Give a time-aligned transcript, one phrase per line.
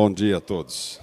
[0.00, 1.00] Bom dia a todos.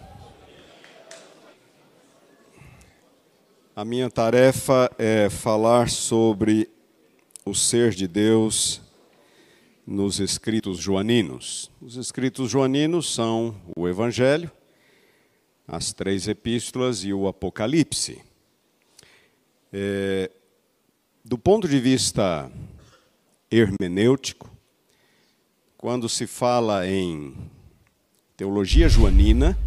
[3.76, 6.70] A minha tarefa é falar sobre
[7.44, 8.80] o ser de Deus
[9.86, 11.70] nos escritos joaninos.
[11.82, 14.50] Os escritos joaninos são o Evangelho,
[15.68, 18.22] as três epístolas e o Apocalipse.
[19.74, 20.32] É,
[21.22, 22.50] do ponto de vista
[23.52, 24.50] hermenêutico,
[25.78, 27.36] quando se fala em
[28.38, 29.58] teologia joanina,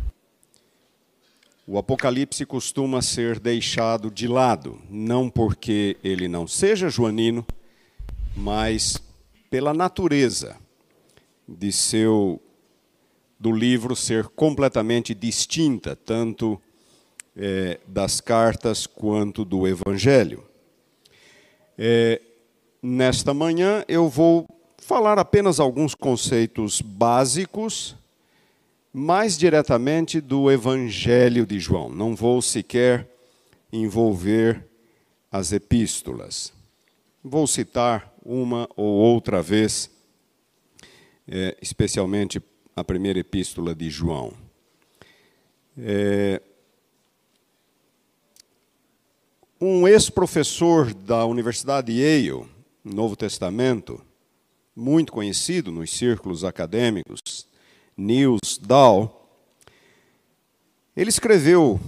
[1.66, 7.46] o Apocalipse costuma ser deixado de lado, não porque ele não seja joanino,
[8.36, 9.02] mas
[9.50, 10.56] pela natureza
[11.46, 12.40] de seu
[13.40, 16.60] do livro ser completamente distinta, tanto
[17.36, 20.44] é, das cartas quanto do Evangelho.
[21.78, 22.20] É,
[22.82, 24.46] nesta manhã eu vou
[24.78, 27.96] falar apenas alguns conceitos básicos,
[28.92, 31.88] mais diretamente do Evangelho de João.
[31.88, 33.08] Não vou sequer
[33.72, 34.64] envolver
[35.30, 36.52] as epístolas.
[37.22, 39.90] Vou citar uma ou outra vez,
[41.26, 42.40] é, especialmente
[42.74, 44.32] a primeira epístola de João.
[45.76, 46.40] É,
[49.60, 52.46] um ex-professor da Universidade de Yale,
[52.84, 54.00] Novo Testamento,
[54.74, 57.46] muito conhecido nos círculos acadêmicos,
[57.98, 59.28] Niels Dahl,
[60.96, 61.80] ele escreveu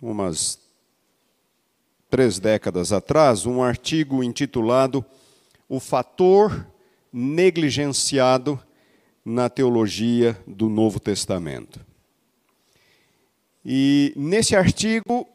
[0.00, 0.58] umas
[2.08, 5.04] três décadas atrás, um artigo intitulado
[5.68, 6.66] O Fator
[7.12, 8.58] Negligenciado
[9.24, 11.84] na Teologia do Novo Testamento.
[13.64, 15.28] E nesse artigo,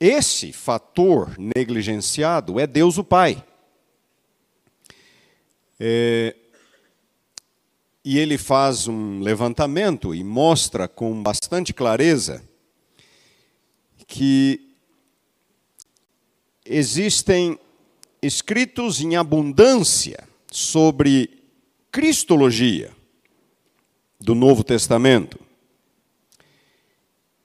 [0.00, 3.44] esse fator negligenciado é Deus o Pai.
[5.78, 6.34] É,
[8.04, 12.44] e ele faz um levantamento e mostra com bastante clareza
[14.06, 14.60] que
[16.66, 17.58] existem
[18.20, 21.42] escritos em abundância sobre
[21.90, 22.92] cristologia
[24.20, 25.40] do Novo Testamento.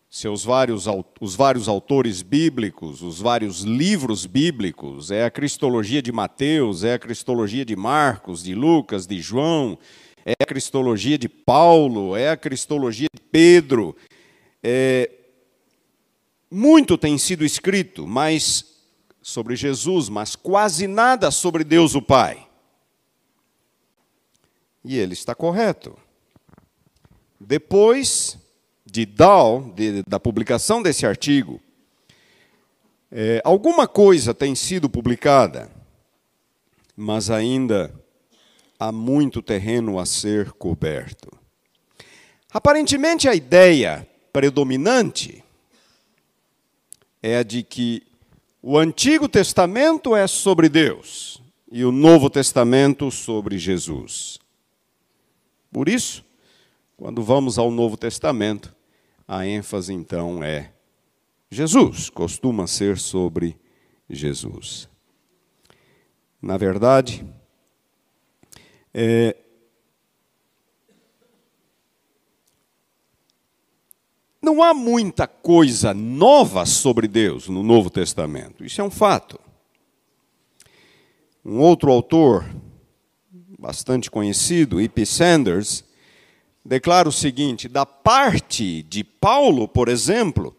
[0.10, 0.86] Seus vários,
[1.22, 7.00] os vários autores bíblicos, os vários livros bíblicos, é a cristologia de Mateus, é a
[7.00, 9.78] cristologia de Marcos, de Lucas, de João,
[10.26, 13.96] é a cristologia de Paulo, é a cristologia de Pedro.
[14.64, 15.10] É,
[16.52, 18.66] muito tem sido escrito, mas
[19.22, 22.48] sobre Jesus, mas quase nada sobre Deus o Pai.
[24.84, 25.98] E ele está correto.
[27.40, 28.38] Depois
[28.86, 31.62] de Dow, de, da publicação desse artigo,
[33.12, 35.70] é, alguma coisa tem sido publicada,
[36.96, 37.94] mas ainda
[38.80, 41.30] há muito terreno a ser coberto.
[42.52, 45.44] Aparentemente, a ideia predominante
[47.22, 48.02] é a de que
[48.62, 51.42] o Antigo Testamento é sobre Deus
[51.72, 54.40] e o Novo Testamento sobre Jesus.
[55.72, 56.26] Por isso,
[56.98, 58.76] quando vamos ao Novo Testamento,
[59.28, 60.72] a ênfase então é
[61.52, 63.58] Jesus, costuma ser sobre
[64.10, 64.90] Jesus.
[66.42, 67.26] Na verdade,
[68.94, 69.36] é,
[74.42, 79.38] Não há muita coisa nova sobre Deus no Novo Testamento, isso é um fato.
[81.44, 82.50] Um outro autor,
[83.60, 85.06] bastante conhecido, E.P.
[85.06, 85.84] Sanders,
[86.64, 90.56] declara o seguinte: da parte de Paulo, por exemplo,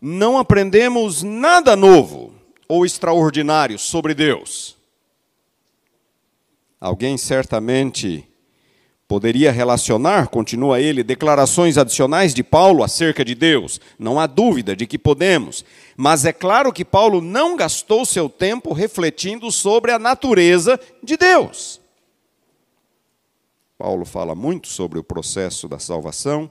[0.00, 2.32] não aprendemos nada novo
[2.68, 4.75] ou extraordinário sobre Deus.
[6.80, 8.28] Alguém certamente
[9.08, 13.80] Poderia relacionar, continua ele, declarações adicionais de Paulo acerca de Deus.
[13.96, 15.64] Não há dúvida de que podemos.
[15.96, 21.80] Mas é claro que Paulo não gastou seu tempo refletindo sobre a natureza de Deus.
[23.78, 26.50] Paulo fala muito sobre o processo da salvação,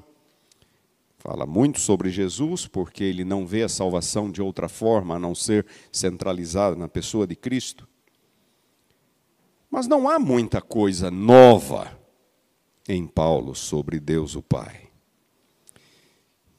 [1.17, 5.35] fala muito sobre Jesus, porque ele não vê a salvação de outra forma a não
[5.35, 7.85] ser centralizada na pessoa de Cristo.
[9.75, 11.99] Mas não há muita coisa nova
[12.87, 14.87] em Paulo sobre Deus o Pai.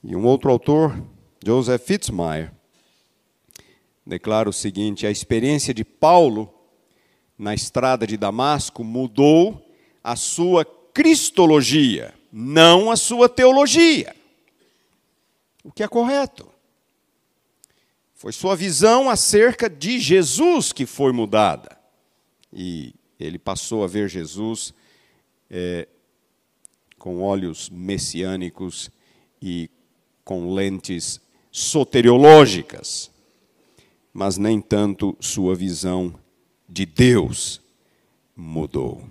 [0.04, 1.02] E um outro autor,
[1.42, 2.52] Joseph Fitzmyer,
[4.04, 6.52] declara o seguinte: a experiência de Paulo
[7.38, 9.66] na estrada de Damasco mudou
[10.04, 14.14] a sua cristologia, não a sua teologia.
[15.64, 16.52] O que é correto.
[18.12, 21.78] Foi sua visão acerca de Jesus que foi mudada.
[22.52, 24.74] E ele passou a ver Jesus
[25.50, 25.88] é,
[26.98, 28.90] com olhos messiânicos
[29.40, 29.70] e
[30.24, 31.20] com lentes
[31.50, 33.10] soteriológicas,
[34.12, 36.14] mas nem tanto sua visão
[36.68, 37.60] de Deus
[38.34, 39.04] mudou.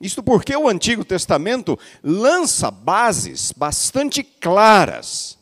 [0.00, 5.38] Isto porque o Antigo Testamento lança bases bastante claras,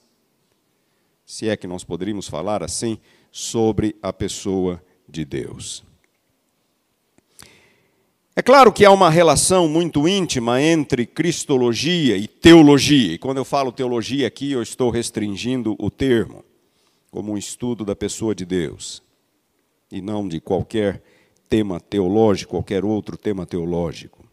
[1.25, 2.99] se é que nós poderíamos falar assim,
[3.31, 5.82] sobre a pessoa de Deus.
[8.34, 13.12] É claro que há uma relação muito íntima entre cristologia e teologia.
[13.12, 16.43] E quando eu falo teologia aqui, eu estou restringindo o termo
[17.11, 19.02] como um estudo da pessoa de Deus
[19.90, 21.02] e não de qualquer
[21.46, 24.25] tema teológico, qualquer outro tema teológico.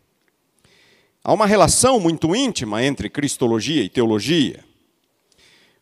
[1.22, 4.64] Há uma relação muito íntima entre cristologia e teologia.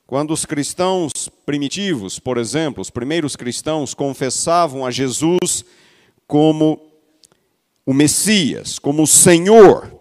[0.08, 1.12] Quando os cristãos
[1.46, 5.64] primitivos, por exemplo, os primeiros cristãos confessavam a Jesus
[6.26, 6.82] como
[7.88, 9.98] o Messias, como o Senhor,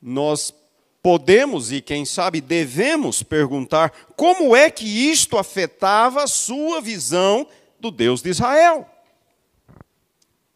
[0.00, 0.54] nós
[1.02, 7.48] podemos e, quem sabe, devemos perguntar como é que isto afetava a sua visão
[7.80, 8.88] do Deus de Israel.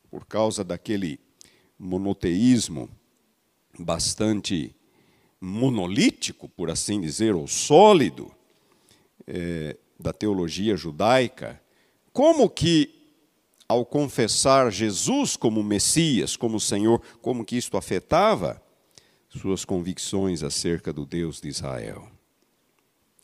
[0.09, 1.19] Por causa daquele
[1.77, 2.89] monoteísmo
[3.77, 4.73] bastante
[5.41, 8.33] monolítico, por assim dizer, ou sólido,
[9.27, 11.61] é, da teologia judaica,
[12.13, 13.00] como que
[13.71, 18.61] ao confessar Jesus como Messias, como Senhor, como que isto afetava
[19.29, 22.09] suas convicções acerca do Deus de Israel?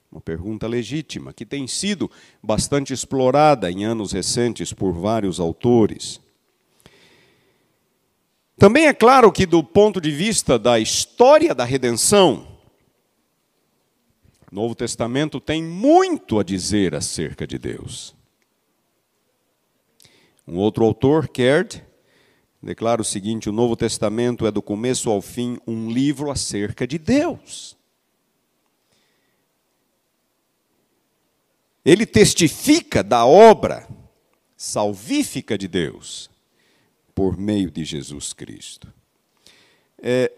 [0.09, 2.09] Uma pergunta legítima que tem sido
[2.41, 6.21] bastante explorada em anos recentes por vários autores.
[8.57, 12.47] Também é claro que, do ponto de vista da história da redenção,
[14.53, 18.16] o Novo Testamento tem muito a dizer acerca de Deus.
[20.47, 21.83] Um outro autor, Kerd,
[22.63, 26.99] declara o seguinte: o Novo Testamento é do começo ao fim um livro acerca de
[26.99, 27.77] Deus.
[31.85, 33.87] Ele testifica da obra
[34.57, 36.29] salvífica de Deus
[37.15, 38.93] por meio de Jesus Cristo.
[40.03, 40.33] É,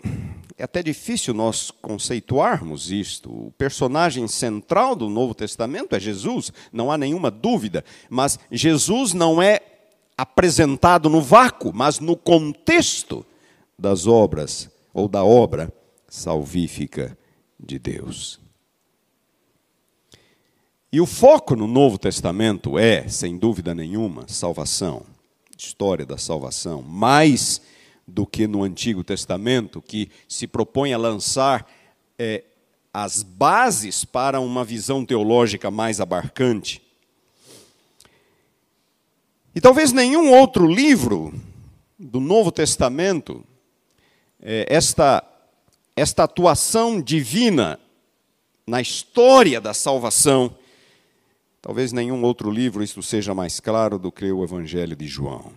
[0.57, 3.31] é, até difícil nós conceituarmos isto.
[3.31, 9.41] O personagem central do Novo Testamento é Jesus, não há nenhuma dúvida, mas Jesus não
[9.41, 9.61] é
[10.19, 13.25] apresentado no vácuo, mas no contexto
[13.79, 15.73] das obras ou da obra
[16.09, 17.17] salvífica
[17.59, 18.41] de Deus.
[20.91, 25.07] E o foco no Novo Testamento é, sem dúvida nenhuma, salvação,
[25.57, 27.61] história da salvação, mais
[28.07, 31.71] do que no Antigo Testamento, que se propõe a lançar
[32.19, 32.43] é,
[32.93, 36.83] as bases para uma visão teológica mais abarcante.
[39.59, 41.35] E talvez nenhum outro livro
[41.99, 43.45] do Novo Testamento,
[44.41, 45.21] é, esta,
[45.97, 47.77] esta atuação divina
[48.65, 50.57] na história da salvação,
[51.61, 55.53] talvez nenhum outro livro isso seja mais claro do que o Evangelho de João.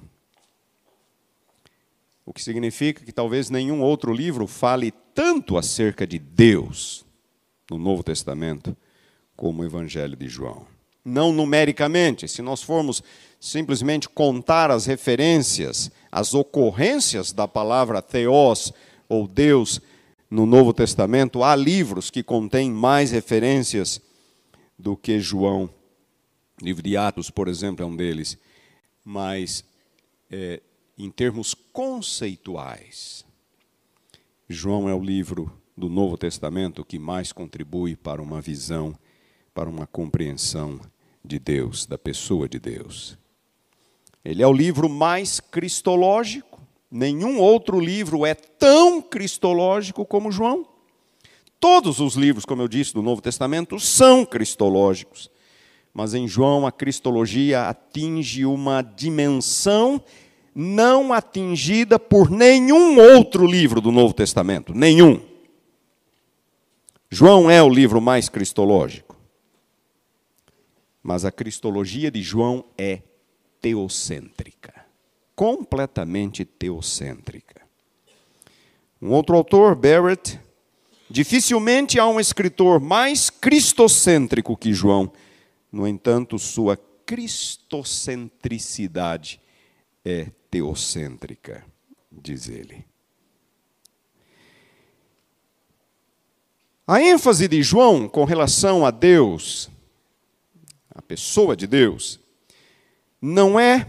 [2.26, 7.06] O que significa que talvez nenhum outro livro fale tanto acerca de Deus
[7.70, 8.76] no Novo Testamento
[9.38, 10.71] como o Evangelho de João.
[11.04, 13.02] Não numericamente, se nós formos
[13.40, 18.72] simplesmente contar as referências, as ocorrências da palavra Theos
[19.10, 19.82] ou Deus
[20.30, 24.00] no Novo Testamento, há livros que contêm mais referências
[24.78, 25.70] do que João.
[26.62, 28.38] O livro de Atos, por exemplo, é um deles.
[29.04, 29.66] Mas,
[30.30, 30.62] é,
[30.98, 33.26] em termos conceituais,
[34.48, 38.96] João é o livro do Novo Testamento que mais contribui para uma visão,
[39.54, 40.80] para uma compreensão
[41.24, 43.18] de Deus, da pessoa de Deus.
[44.24, 46.62] Ele é o livro mais cristológico.
[46.90, 50.66] Nenhum outro livro é tão cristológico como João.
[51.60, 55.30] Todos os livros, como eu disse, do Novo Testamento são cristológicos.
[55.94, 60.02] Mas em João a cristologia atinge uma dimensão
[60.54, 65.22] não atingida por nenhum outro livro do Novo Testamento, nenhum.
[67.10, 69.11] João é o livro mais cristológico.
[71.02, 73.02] Mas a cristologia de João é
[73.60, 74.86] teocêntrica.
[75.36, 77.62] Completamente teocêntrica.
[79.02, 80.40] Um outro autor, Barrett,
[81.10, 85.12] dificilmente há um escritor mais cristocêntrico que João.
[85.72, 89.42] No entanto, sua cristocentricidade
[90.06, 91.66] é teocêntrica,
[92.12, 92.86] diz ele.
[96.86, 99.71] A ênfase de João com relação a Deus,
[100.94, 102.20] a pessoa de Deus,
[103.22, 103.88] não é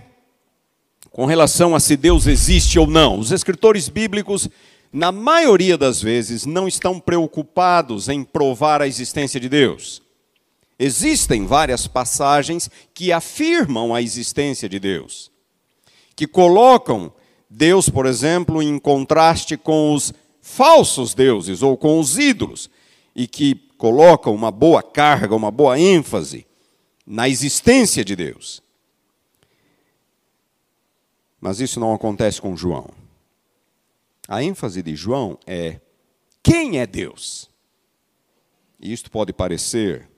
[1.10, 3.18] com relação a se Deus existe ou não.
[3.18, 4.48] Os escritores bíblicos
[4.92, 10.02] na maioria das vezes, não estão preocupados em provar a existência de Deus.
[10.78, 15.30] Existem várias passagens que afirmam a existência de Deus,
[16.14, 17.10] que colocam
[17.48, 22.68] Deus, por exemplo, em contraste com os falsos deuses ou com os ídolos,
[23.14, 26.46] e que colocam uma boa carga, uma boa ênfase
[27.06, 28.62] na existência de Deus.
[31.40, 32.90] Mas isso não acontece com João.
[34.28, 35.80] A ênfase de João é
[36.42, 37.50] quem é Deus?
[38.80, 40.08] E isto pode parecer,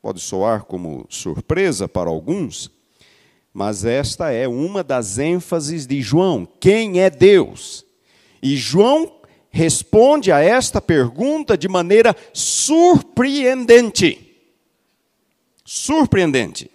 [0.00, 2.70] pode soar como surpresa para alguns,
[3.52, 7.86] mas esta é uma das ênfases de João: quem é Deus?
[8.42, 14.23] E João responde a esta pergunta de maneira surpreendente.
[15.74, 16.70] Surpreendente.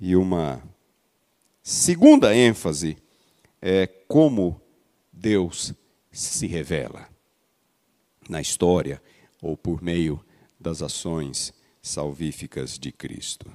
[0.00, 0.60] E uma
[1.62, 2.98] segunda ênfase
[3.62, 4.60] é como
[5.12, 5.72] Deus
[6.10, 7.08] se revela
[8.28, 9.00] na história
[9.40, 10.20] ou por meio
[10.58, 13.46] das ações salvíficas de Cristo.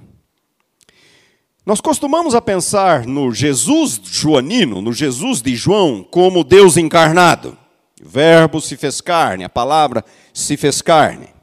[1.66, 7.58] Nós costumamos a pensar no Jesus joanino, no Jesus de João, como Deus encarnado.
[8.02, 10.02] O verbo se fez carne, a palavra
[10.32, 11.37] se fez carne.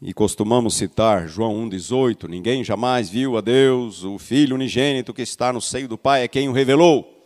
[0.00, 5.52] E costumamos citar João 1,18: Ninguém jamais viu a Deus, o Filho unigênito que está
[5.52, 7.16] no seio do Pai é quem o revelou.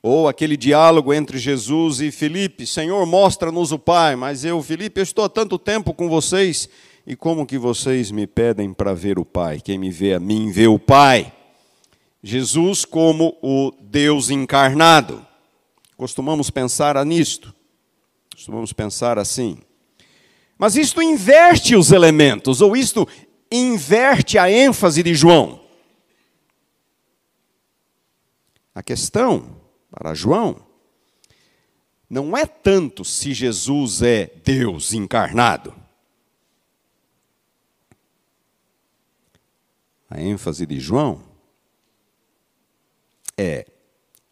[0.00, 4.14] Ou aquele diálogo entre Jesus e Filipe: Senhor, mostra-nos o Pai.
[4.14, 6.68] Mas eu, Filipe, eu estou há tanto tempo com vocês,
[7.04, 9.60] e como que vocês me pedem para ver o Pai?
[9.60, 11.32] Quem me vê a mim, vê o Pai.
[12.22, 15.26] Jesus como o Deus encarnado.
[15.96, 17.52] Costumamos pensar nisto.
[18.32, 19.58] Costumamos pensar assim.
[20.62, 23.08] Mas isto inverte os elementos, ou isto
[23.50, 25.60] inverte a ênfase de João.
[28.72, 30.64] A questão para João
[32.08, 35.74] não é tanto se Jesus é Deus encarnado.
[40.08, 41.24] A ênfase de João
[43.36, 43.66] é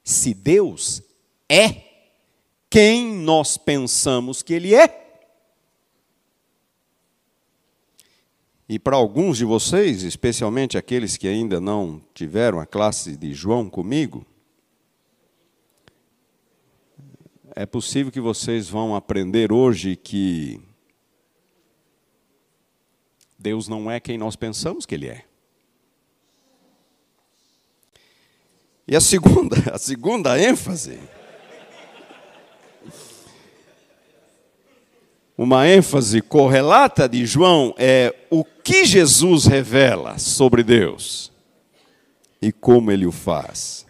[0.05, 1.03] se Deus
[1.49, 1.83] é
[2.71, 5.00] quem nós pensamos que Ele é.
[8.73, 13.69] E para alguns de vocês, especialmente aqueles que ainda não tiveram a classe de João
[13.69, 14.25] comigo,
[17.57, 20.61] é possível que vocês vão aprender hoje que
[23.37, 25.25] Deus não é quem nós pensamos que Ele é.
[28.87, 31.01] E a segunda, a segunda ênfase
[35.43, 41.33] uma ênfase correlata de João é o que Jesus revela sobre Deus
[42.43, 43.87] e como ele o faz.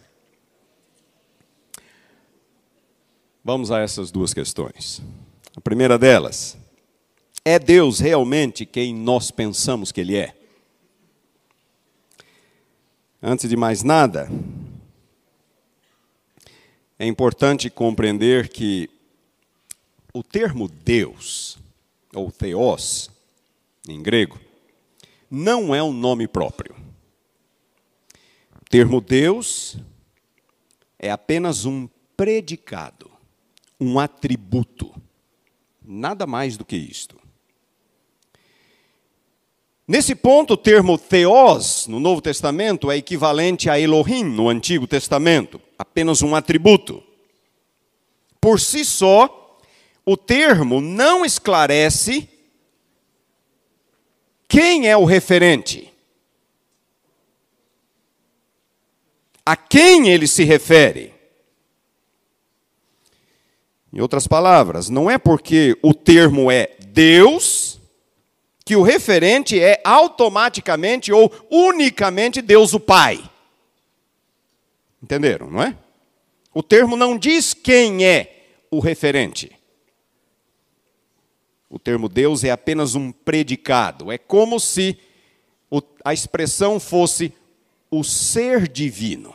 [3.43, 5.03] Vamos a essas duas questões.
[5.57, 6.57] A primeira delas,
[7.45, 10.37] é Deus realmente quem nós pensamos que Ele é?
[13.21, 14.31] Antes de mais nada,
[16.97, 18.89] é importante compreender que
[20.13, 21.59] o termo Deus,
[22.15, 23.11] ou Theos,
[23.89, 24.39] em grego,
[25.31, 26.75] não é um nome próprio.
[28.61, 29.77] O termo Deus
[30.99, 33.11] é apenas um predicado,
[33.81, 34.93] um atributo,
[35.83, 37.19] nada mais do que isto.
[39.87, 45.61] Nesse ponto, o termo Theos no Novo Testamento é equivalente a Elohim no Antigo Testamento,
[45.77, 47.03] apenas um atributo.
[48.41, 49.40] Por si só,
[50.11, 52.29] o termo não esclarece
[54.49, 55.89] quem é o referente.
[59.47, 61.15] A quem ele se refere.
[63.93, 67.79] Em outras palavras, não é porque o termo é Deus
[68.65, 73.23] que o referente é automaticamente ou unicamente Deus o Pai.
[75.01, 75.77] Entenderam, não é?
[76.53, 79.60] O termo não diz quem é o referente.
[81.71, 84.11] O termo Deus é apenas um predicado.
[84.11, 84.99] É como se
[86.05, 87.33] a expressão fosse
[87.89, 89.33] o ser divino.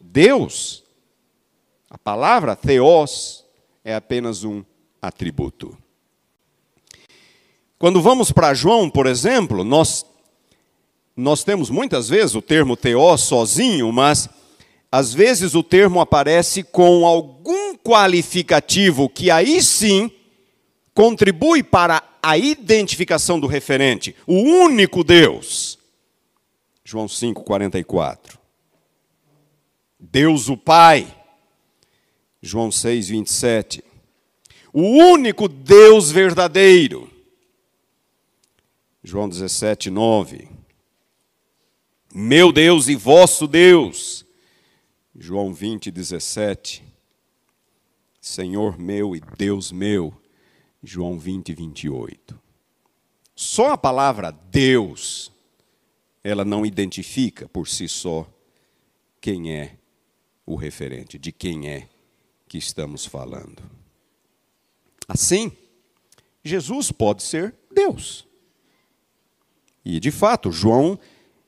[0.00, 0.82] Deus,
[1.88, 3.44] a palavra theos,
[3.84, 4.64] é apenas um
[5.00, 5.78] atributo.
[7.78, 10.04] Quando vamos para João, por exemplo, nós,
[11.16, 14.28] nós temos muitas vezes o termo theos sozinho, mas
[14.90, 20.10] às vezes o termo aparece com algum qualificativo que aí sim
[20.94, 25.78] contribui para a identificação do referente, o único Deus.
[26.84, 28.38] João 5, 44.
[29.98, 31.16] Deus o Pai.
[32.42, 33.84] João 6, 27.
[34.72, 37.10] O único Deus verdadeiro.
[39.02, 40.48] João 17, 9.
[42.12, 44.24] Meu Deus e vosso Deus.
[45.14, 46.82] João 20, 17.
[48.20, 50.14] Senhor meu e Deus meu.
[50.82, 52.38] João 20, 28.
[53.34, 55.32] Só a palavra Deus,
[56.22, 58.26] ela não identifica por si só
[59.20, 59.76] quem é
[60.46, 61.88] o referente, de quem é
[62.48, 63.62] que estamos falando.
[65.06, 65.52] Assim,
[66.44, 68.26] Jesus pode ser Deus.
[69.84, 70.98] E, de fato, João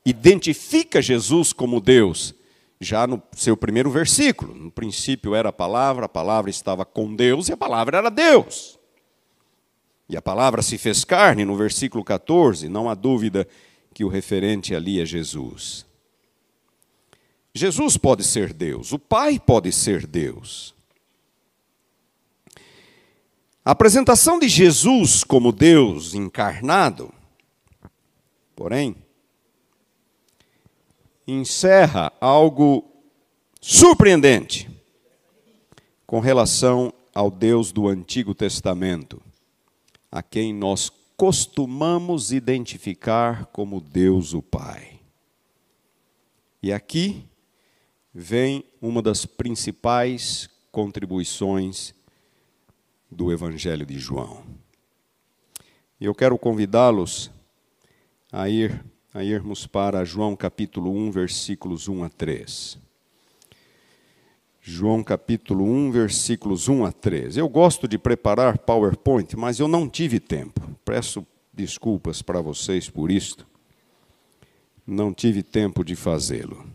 [0.05, 2.33] identifica Jesus como Deus,
[2.79, 4.53] já no seu primeiro versículo.
[4.53, 8.79] No princípio era a palavra, a palavra estava com Deus e a palavra era Deus.
[10.07, 13.47] E a palavra se fez carne, no versículo 14, não há dúvida
[13.93, 15.85] que o referente ali é Jesus.
[17.53, 20.73] Jesus pode ser Deus, o Pai pode ser Deus.
[23.63, 27.13] A apresentação de Jesus como Deus encarnado,
[28.55, 28.95] porém,
[31.25, 32.83] encerra algo
[33.61, 34.69] surpreendente
[36.05, 39.21] com relação ao Deus do Antigo Testamento,
[40.13, 44.99] a quem nós costumamos identificar como Deus o Pai.
[46.61, 47.27] E aqui
[48.13, 51.95] vem uma das principais contribuições
[53.09, 54.43] do Evangelho de João.
[55.99, 57.31] Eu quero convidá-los
[58.31, 62.82] a ir a irmos para João capítulo 1, versículos 1 a 3.
[64.65, 67.35] João capítulo 1, versículos 1 a 3.
[67.35, 70.61] Eu gosto de preparar PowerPoint, mas eu não tive tempo.
[70.85, 73.45] Peço desculpas para vocês por isto.
[74.87, 76.65] Não tive tempo de fazê-lo.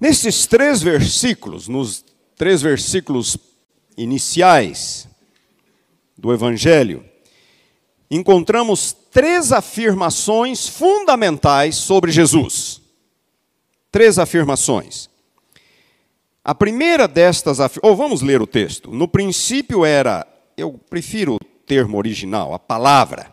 [0.00, 2.02] Nesses três versículos, nos
[2.34, 3.36] três versículos
[3.98, 5.06] iniciais
[6.16, 7.04] do Evangelho,
[8.10, 12.87] encontramos três afirmações fundamentais sobre Jesus.
[13.98, 15.10] Três afirmações.
[16.44, 18.92] A primeira destas, ou vamos ler o texto.
[18.92, 20.24] No princípio era,
[20.56, 23.28] eu prefiro o termo original, a palavra.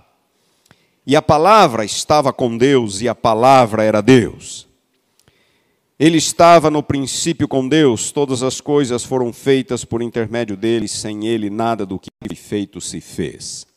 [1.05, 4.67] E a palavra estava com Deus e a palavra era Deus.
[5.99, 11.27] Ele estava no princípio com Deus, todas as coisas foram feitas por intermédio dele, sem
[11.27, 13.67] ele nada do que foi feito se fez.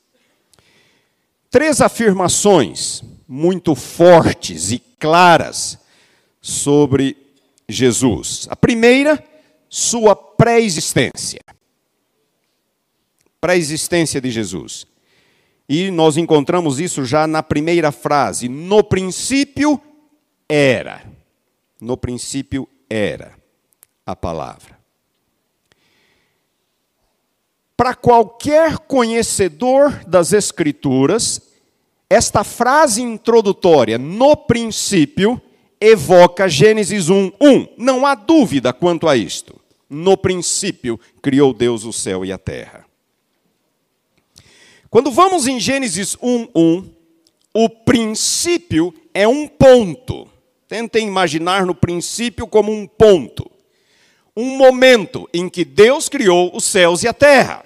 [1.50, 5.86] Três afirmações muito fortes e claras
[6.40, 7.16] sobre
[7.68, 8.46] Jesus.
[8.50, 9.22] A primeira,
[9.68, 11.40] sua pré-existência.
[13.40, 14.86] Pré-existência de Jesus.
[15.68, 19.80] E nós encontramos isso já na primeira frase: no princípio
[20.48, 21.04] era.
[21.80, 23.36] No princípio era
[24.04, 24.78] a palavra.
[27.76, 31.40] Para qualquer conhecedor das Escrituras,
[32.10, 35.40] esta frase introdutória, no princípio,
[35.80, 37.68] evoca Gênesis 1, 1.
[37.76, 39.58] Não há dúvida quanto a isto.
[39.88, 42.84] No princípio, criou Deus o céu e a terra.
[44.90, 46.90] Quando vamos em Gênesis 1, 1,
[47.54, 50.28] o princípio é um ponto.
[50.66, 53.50] Tentem imaginar no princípio como um ponto,
[54.36, 57.64] um momento em que Deus criou os céus e a terra.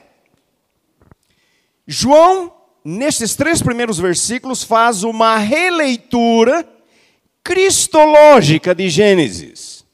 [1.87, 2.53] João,
[2.85, 6.67] nesses três primeiros versículos, faz uma releitura
[7.43, 9.85] cristológica de Gênesis.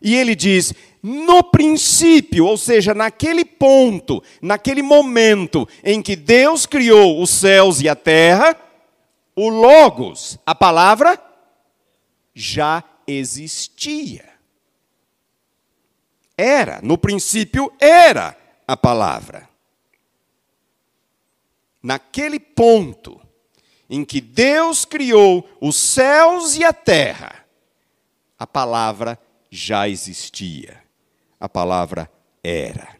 [0.00, 0.72] E ele diz:
[1.02, 7.88] no princípio, ou seja, naquele ponto, naquele momento em que Deus criou os céus e
[7.88, 8.56] a terra,
[9.34, 11.20] o Logos, a palavra,
[12.34, 14.30] já existia.
[16.36, 19.48] Era, no princípio era a palavra.
[21.82, 23.20] Naquele ponto
[23.92, 27.44] em que Deus criou os céus e a terra,
[28.38, 29.18] a palavra
[29.50, 30.82] já existia.
[31.38, 32.10] A palavra
[32.42, 32.96] era.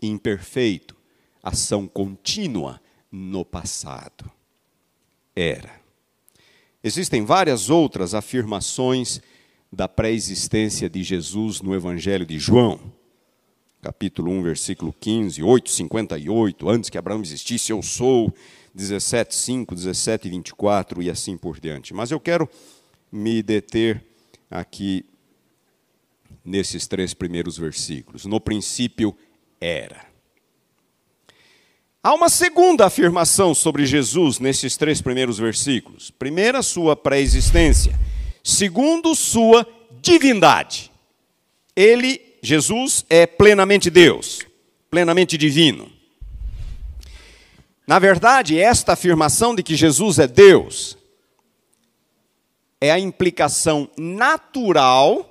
[0.00, 0.96] Imperfeito,
[1.42, 2.80] ação contínua
[3.12, 4.30] no passado.
[5.36, 5.78] Era.
[6.82, 9.20] Existem várias outras afirmações
[9.70, 12.80] da pré-existência de Jesus no Evangelho de João.
[13.82, 18.32] Capítulo 1, versículo 15, 8, 58, antes que Abraão existisse, eu sou,
[18.74, 21.92] 17, 5, 17, 24 e assim por diante.
[21.92, 22.48] Mas eu quero
[23.10, 24.04] me deter
[24.50, 25.04] aqui
[26.44, 28.24] nesses três primeiros versículos.
[28.24, 29.16] No princípio
[29.60, 30.10] era.
[32.02, 36.10] Há uma segunda afirmação sobre Jesus nesses três primeiros versículos.
[36.10, 37.98] Primeira, sua pré-existência.
[38.42, 39.66] segundo sua
[40.00, 40.90] divindade.
[41.76, 44.40] Ele, Jesus, é plenamente Deus,
[44.90, 45.92] plenamente divino.
[47.90, 50.96] Na verdade, esta afirmação de que Jesus é Deus
[52.80, 55.28] é a implicação natural,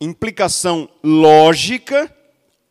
[0.00, 2.16] implicação lógica,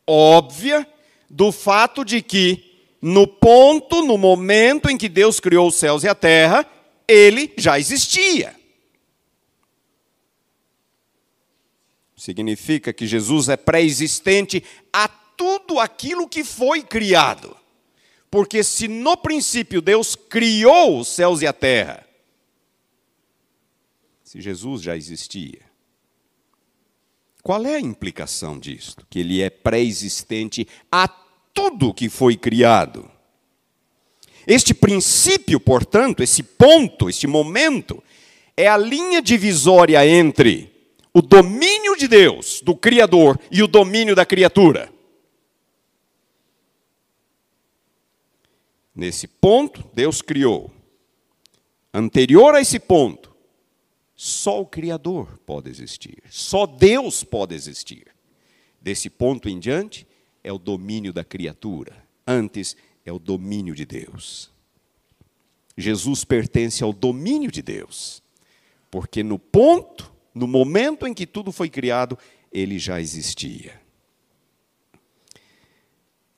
[0.08, 0.88] óbvia,
[1.30, 6.08] do fato de que, no ponto, no momento em que Deus criou os céus e
[6.08, 6.66] a terra,
[7.06, 8.56] ele já existia.
[12.16, 17.59] Significa que Jesus é pré-existente a tudo aquilo que foi criado.
[18.30, 22.06] Porque se no princípio Deus criou os céus e a terra,
[24.24, 25.62] se Jesus já existia,
[27.42, 29.08] qual é a implicação disto?
[29.10, 33.10] Que ele é pré-existente a tudo que foi criado.
[34.46, 38.04] Este princípio, portanto, esse ponto, este momento,
[38.56, 40.72] é a linha divisória entre
[41.14, 44.92] o domínio de Deus, do Criador, e o domínio da criatura.
[49.00, 50.70] Nesse ponto, Deus criou.
[51.94, 53.34] Anterior a esse ponto,
[54.14, 58.08] só o Criador pode existir, só Deus pode existir.
[58.82, 60.06] Desse ponto em diante,
[60.44, 61.96] é o domínio da criatura,
[62.28, 64.52] antes é o domínio de Deus.
[65.78, 68.22] Jesus pertence ao domínio de Deus,
[68.92, 72.20] porque no ponto, no momento em que tudo foi criado,
[72.52, 73.80] ele já existia.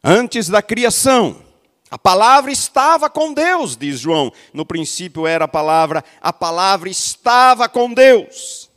[0.04, 1.50] Antes da criação,
[1.92, 4.32] a palavra estava com Deus, diz João.
[4.54, 8.70] No princípio era a palavra, a palavra estava com Deus.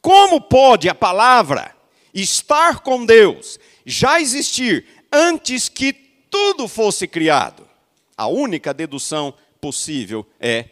[0.00, 1.74] Como pode a palavra
[2.14, 7.68] estar com Deus, já existir antes que tudo fosse criado?
[8.16, 10.66] A única dedução possível é: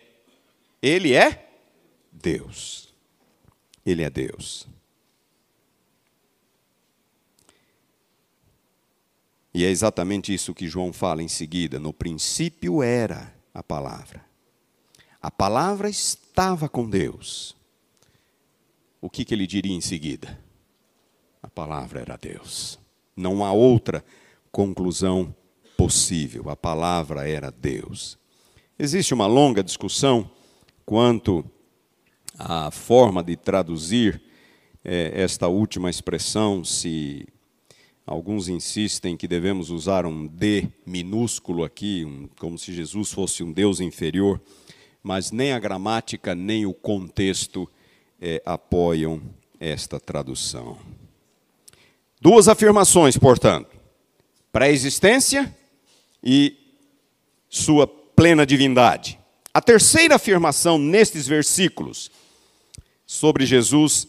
[0.80, 1.48] Ele é
[2.12, 2.94] Deus.
[3.84, 4.68] Ele é Deus.
[9.56, 11.80] E é exatamente isso que João fala em seguida.
[11.80, 14.22] No princípio era a palavra.
[15.18, 17.56] A palavra estava com Deus.
[19.00, 20.38] O que, que ele diria em seguida?
[21.42, 22.78] A palavra era Deus.
[23.16, 24.04] Não há outra
[24.52, 25.34] conclusão
[25.74, 26.50] possível.
[26.50, 28.18] A palavra era Deus.
[28.78, 30.30] Existe uma longa discussão
[30.84, 31.42] quanto
[32.38, 34.20] à forma de traduzir
[34.84, 37.26] eh, esta última expressão, se
[38.06, 43.52] Alguns insistem que devemos usar um D minúsculo aqui, um, como se Jesus fosse um
[43.52, 44.40] Deus inferior,
[45.02, 47.68] mas nem a gramática nem o contexto
[48.20, 49.20] é, apoiam
[49.58, 50.78] esta tradução.
[52.20, 53.76] Duas afirmações, portanto:
[54.52, 55.52] pré-existência
[56.22, 56.56] e
[57.48, 59.18] sua plena divindade.
[59.52, 62.08] A terceira afirmação nestes versículos
[63.04, 64.06] sobre Jesus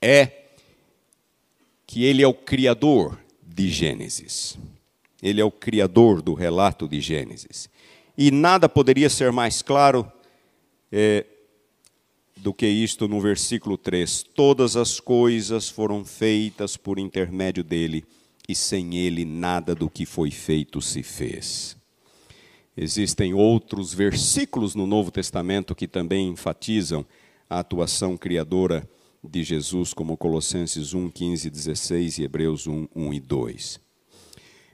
[0.00, 0.39] é
[1.90, 4.56] que ele é o criador de Gênesis.
[5.20, 7.68] Ele é o criador do relato de Gênesis.
[8.16, 10.08] E nada poderia ser mais claro
[10.92, 11.26] é,
[12.36, 18.04] do que isto no versículo 3: Todas as coisas foram feitas por intermédio dele,
[18.48, 21.76] e sem ele nada do que foi feito se fez.
[22.76, 27.04] Existem outros versículos no Novo Testamento que também enfatizam
[27.48, 28.99] a atuação criadora de
[29.32, 33.80] Jesus, como Colossenses 1, 15, 16 e Hebreus 1, 1 e 2.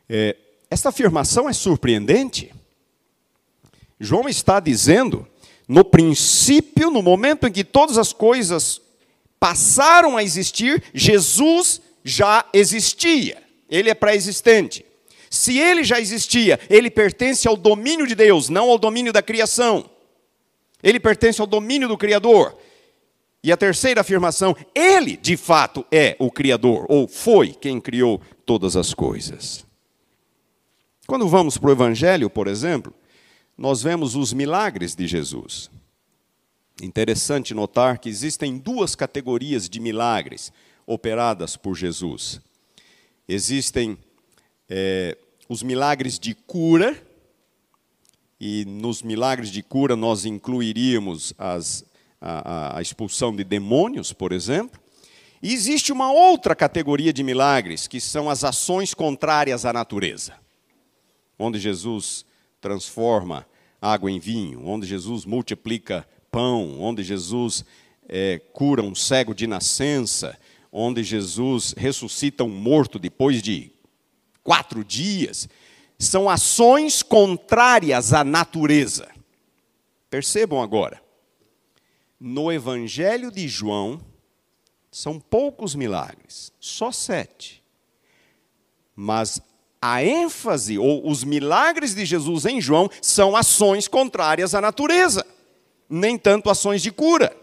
[0.09, 0.37] É,
[0.71, 2.53] esta afirmação é surpreendente.
[3.99, 5.27] João está dizendo,
[5.67, 8.81] no princípio, no momento em que todas as coisas
[9.41, 13.43] passaram a existir, Jesus já existia.
[13.69, 14.85] Ele é pré-existente.
[15.29, 19.91] Se ele já existia, ele pertence ao domínio de Deus, não ao domínio da criação.
[20.83, 22.57] Ele pertence ao domínio do Criador.
[23.47, 28.75] E a terceira afirmação, ele de fato é o Criador, ou foi quem criou todas
[28.75, 29.65] as coisas.
[31.07, 32.93] Quando vamos para o Evangelho, por exemplo,
[33.57, 35.71] nós vemos os milagres de Jesus.
[36.83, 40.53] Interessante notar que existem duas categorias de milagres
[40.85, 42.41] operadas por Jesus.
[43.29, 43.97] Existem
[44.69, 45.17] é,
[45.49, 47.01] os milagres de cura,
[48.41, 51.85] e nos milagres de cura nós incluiríamos as
[52.20, 54.81] a, a expulsão de demônios, por exemplo.
[55.42, 60.35] E existe uma outra categoria de milagres, que são as ações contrárias à natureza,
[61.38, 62.24] onde Jesus
[62.61, 63.46] transforma
[63.81, 67.64] água em vinho, onde Jesus multiplica pão, onde Jesus
[68.09, 70.37] é, cura um cego de nascença,
[70.72, 73.70] onde Jesus ressuscita um morto depois de
[74.42, 75.48] quatro dias.
[75.98, 79.09] São ações contrárias à natureza.
[80.11, 81.06] Percebam agora
[82.18, 84.00] No Evangelho de João,
[84.90, 87.62] são poucos milagres, só sete.
[88.94, 89.40] Mas
[89.81, 95.24] a ênfase ou os milagres de Jesus em João são ações contrárias à natureza,
[95.88, 97.37] nem tanto ações de cura.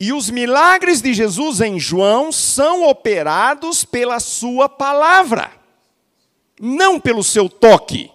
[0.00, 5.52] E os milagres de Jesus em João são operados pela sua palavra,
[6.58, 8.10] não pelo seu toque.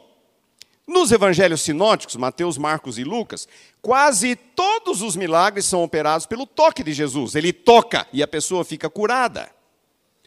[0.88, 3.48] Nos evangelhos sinóticos, Mateus, Marcos e Lucas,
[3.84, 7.36] quase todos os milagres são operados pelo toque de Jesus.
[7.36, 9.52] Ele toca e a pessoa fica curada.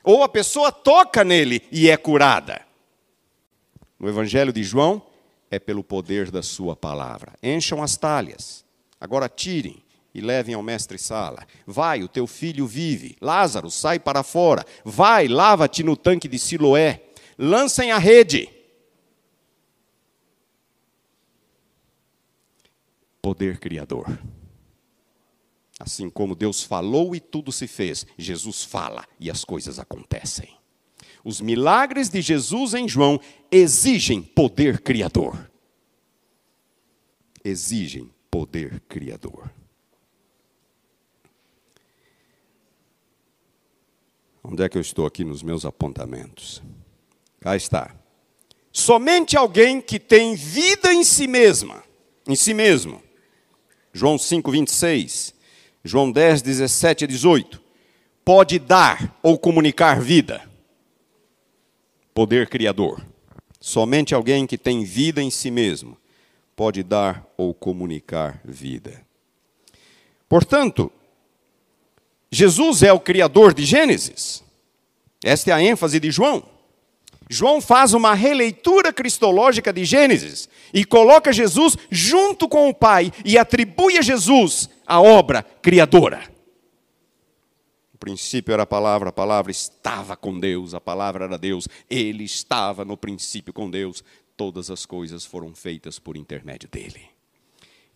[0.04, 2.60] Ou a pessoa toca nele e é curada.
[3.98, 5.02] No evangelho de João,
[5.50, 7.32] é pelo poder da sua palavra.
[7.42, 8.64] Encham as talhas,
[9.00, 9.82] agora tirem
[10.14, 11.46] e levem ao mestre sala.
[11.66, 13.16] Vai, o teu filho vive.
[13.20, 14.64] Lázaro, sai para fora.
[14.84, 17.02] Vai, lava-te no tanque de Siloé.
[17.38, 18.48] Lancem a rede.
[23.26, 24.06] Poder criador.
[25.80, 30.56] Assim como Deus falou e tudo se fez, Jesus fala e as coisas acontecem.
[31.24, 35.50] Os milagres de Jesus em João exigem poder criador.
[37.44, 39.52] Exigem poder criador.
[44.40, 46.62] Onde é que eu estou aqui nos meus apontamentos?
[47.40, 47.92] Cá está.
[48.70, 51.82] Somente alguém que tem vida em si mesma,
[52.24, 53.04] em si mesmo.
[53.96, 55.34] João 5, 26.
[55.82, 57.62] João 10, 17 e 18.
[58.22, 60.46] Pode dar ou comunicar vida.
[62.12, 63.02] Poder criador.
[63.58, 65.96] Somente alguém que tem vida em si mesmo
[66.54, 69.02] pode dar ou comunicar vida.
[70.28, 70.92] Portanto,
[72.30, 74.44] Jesus é o criador de Gênesis.
[75.24, 76.44] Esta é a ênfase de João.
[77.28, 83.36] João faz uma releitura cristológica de Gênesis e coloca Jesus junto com o Pai e
[83.36, 86.22] atribui a Jesus a obra criadora.
[87.92, 92.24] No princípio era a palavra, a palavra estava com Deus, a palavra era Deus, ele
[92.24, 94.04] estava no princípio com Deus,
[94.36, 97.16] todas as coisas foram feitas por intermédio dele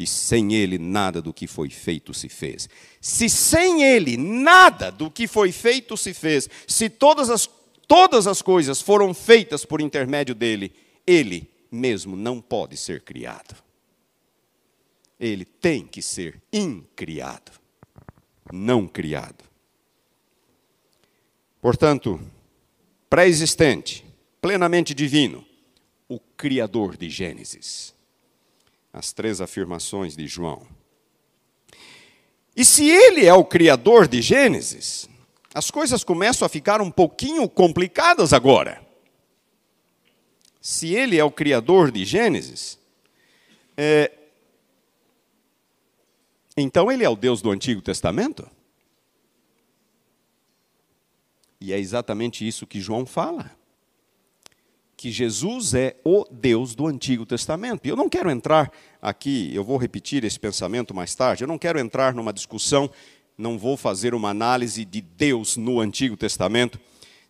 [0.01, 2.71] e sem ele nada do que foi feito se fez.
[3.03, 7.47] Se sem ele nada do que foi feito se fez, se todas as,
[7.91, 10.73] todas as coisas foram feitas por intermédio dele,
[11.05, 13.57] ele mesmo não pode ser criado.
[15.19, 17.51] Ele tem que ser incriado,
[18.53, 19.45] não criado.
[21.61, 22.21] Portanto,
[23.11, 24.05] pré-existente,
[24.41, 25.45] plenamente divino,
[26.09, 27.95] o Criador de Gênesis
[28.93, 30.67] as três afirmações de João.
[32.57, 35.09] E se ele é o criador de Gênesis,
[35.55, 38.85] as coisas começam a ficar um pouquinho complicadas agora.
[40.61, 42.79] Se ele é o criador de Gênesis,
[43.77, 44.13] é,
[46.57, 48.49] então ele é o Deus do Antigo Testamento?
[51.61, 53.59] E é exatamente isso que João fala
[55.01, 57.87] que Jesus é o Deus do Antigo Testamento.
[57.87, 61.57] E eu não quero entrar aqui, eu vou repetir esse pensamento mais tarde, eu não
[61.57, 62.91] quero entrar numa discussão,
[63.41, 66.79] não vou fazer uma análise de Deus no Antigo Testamento,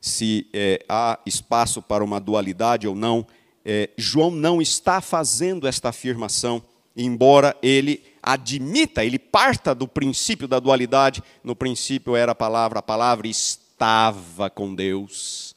[0.01, 3.27] se é, há espaço para uma dualidade ou não.
[3.65, 6.63] É, João não está fazendo esta afirmação,
[6.97, 11.23] embora ele admita, ele parta do princípio da dualidade.
[11.45, 15.55] No princípio era a palavra, a palavra estava com Deus.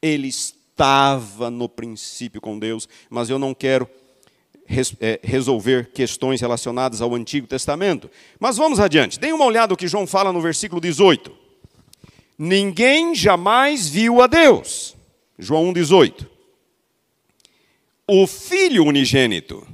[0.00, 3.90] Ele estava estava no princípio com Deus, mas eu não quero
[4.68, 8.10] res, é, resolver questões relacionadas ao Antigo Testamento.
[8.38, 9.18] Mas vamos adiante.
[9.18, 11.32] Deem uma olhada no que João fala no versículo 18.
[12.38, 14.94] Ninguém jamais viu a Deus.
[15.38, 16.26] João 1,18.
[18.06, 19.66] O Filho unigênito.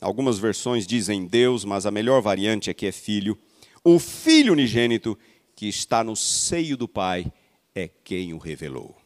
[0.00, 3.36] Algumas versões dizem Deus, mas a melhor variante aqui é Filho.
[3.82, 5.18] O Filho unigênito
[5.56, 7.32] que está no seio do Pai
[7.74, 8.96] é quem o revelou.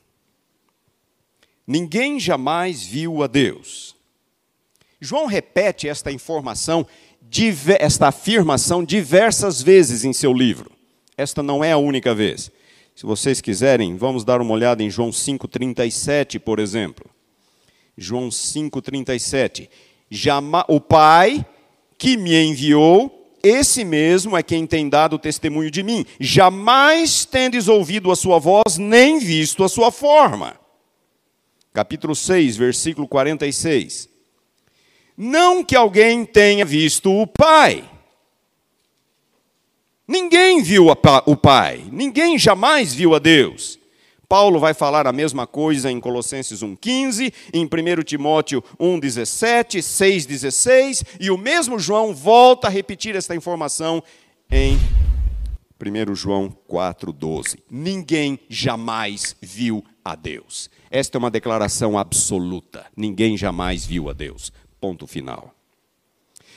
[1.67, 3.97] Ninguém jamais viu a Deus.
[5.05, 6.87] João repete esta informação,
[7.81, 10.71] esta afirmação diversas vezes em seu livro.
[11.17, 12.51] Esta não é a única vez.
[12.95, 17.11] Se vocês quiserem, vamos dar uma olhada em João 5:37, por exemplo.
[17.99, 19.69] João 5:37.
[20.69, 21.45] O Pai
[21.99, 26.07] que me enviou, esse mesmo é quem tem dado testemunho de mim.
[26.21, 30.63] Jamais tendes ouvido a sua voz, nem visto a sua forma
[31.73, 34.12] capítulo 6, versículo 46.
[35.25, 37.89] Não que alguém tenha visto o Pai.
[40.05, 43.79] Ninguém viu o Pai, ninguém jamais viu a Deus.
[44.29, 51.31] Paulo vai falar a mesma coisa em Colossenses 1,15, em 1 Timóteo 1,17, 6,16, e
[51.31, 54.03] o mesmo João volta a repetir esta informação
[54.51, 54.77] em
[55.81, 57.61] 1 João 4,12.
[57.71, 60.69] Ninguém jamais viu a Deus.
[60.91, 62.87] Esta é uma declaração absoluta.
[62.97, 64.53] Ninguém jamais viu a Deus.
[64.83, 65.55] Ponto final.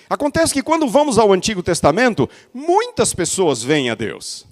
[0.09, 4.47] Acontece que quando vamos ao Antigo Testamento, muitas pessoas veem a Deus.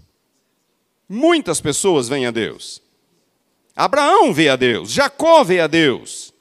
[1.09, 2.83] Muitas pessoas veem a Deus.
[3.75, 6.31] Abraão vê a Deus, Jacó vê a Deus,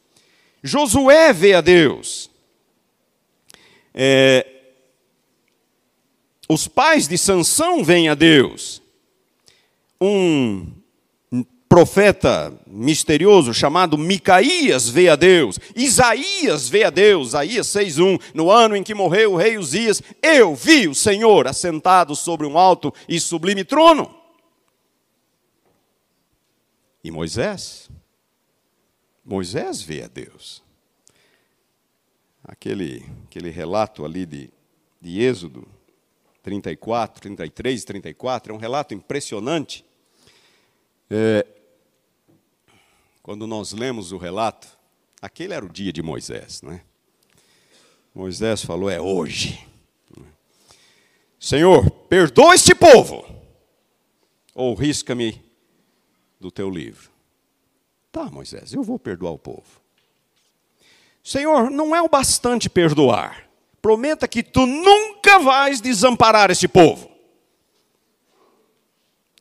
[0.62, 2.30] Josué vê a Deus.
[3.94, 4.46] É,
[6.46, 8.82] os pais de Sansão veem a Deus.
[9.98, 10.70] Um
[11.72, 15.58] profeta misterioso chamado Micaías vê a Deus.
[15.74, 17.28] Isaías vê a Deus.
[17.28, 18.20] Isaías 6:1.
[18.34, 22.58] No ano em que morreu o rei Uzias, eu vi o Senhor assentado sobre um
[22.58, 24.14] alto e sublime trono.
[27.02, 27.88] E Moisés?
[29.24, 30.62] Moisés vê a Deus.
[32.44, 34.50] Aquele, aquele relato ali de,
[35.00, 35.66] de Êxodo,
[36.42, 39.86] 34, 33 e 34, é um relato impressionante.
[41.10, 41.46] É,
[43.22, 44.68] quando nós lemos o relato,
[45.20, 46.82] aquele era o dia de Moisés, né?
[48.14, 49.66] Moisés falou: é hoje.
[51.38, 53.24] Senhor, perdoa este povo,
[54.54, 55.42] ou risca-me
[56.38, 57.10] do teu livro.
[58.12, 59.82] Tá, Moisés, eu vou perdoar o povo.
[61.24, 67.10] Senhor, não é o bastante perdoar prometa que tu nunca vais desamparar esse povo.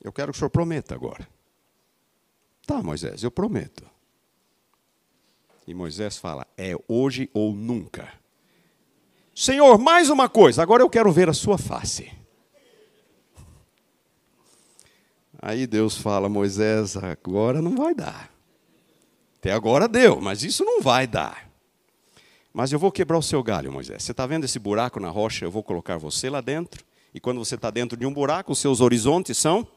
[0.03, 1.29] Eu quero que o senhor prometa agora.
[2.71, 3.83] Tá, Moisés, eu prometo.
[5.67, 8.07] E Moisés fala: é hoje ou nunca.
[9.35, 12.09] Senhor, mais uma coisa, agora eu quero ver a sua face.
[15.41, 18.31] Aí Deus fala: Moisés, agora não vai dar.
[19.37, 21.51] Até agora deu, mas isso não vai dar.
[22.53, 24.01] Mas eu vou quebrar o seu galho, Moisés.
[24.01, 25.43] Você está vendo esse buraco na rocha?
[25.43, 26.85] Eu vou colocar você lá dentro.
[27.13, 29.67] E quando você está dentro de um buraco, os seus horizontes são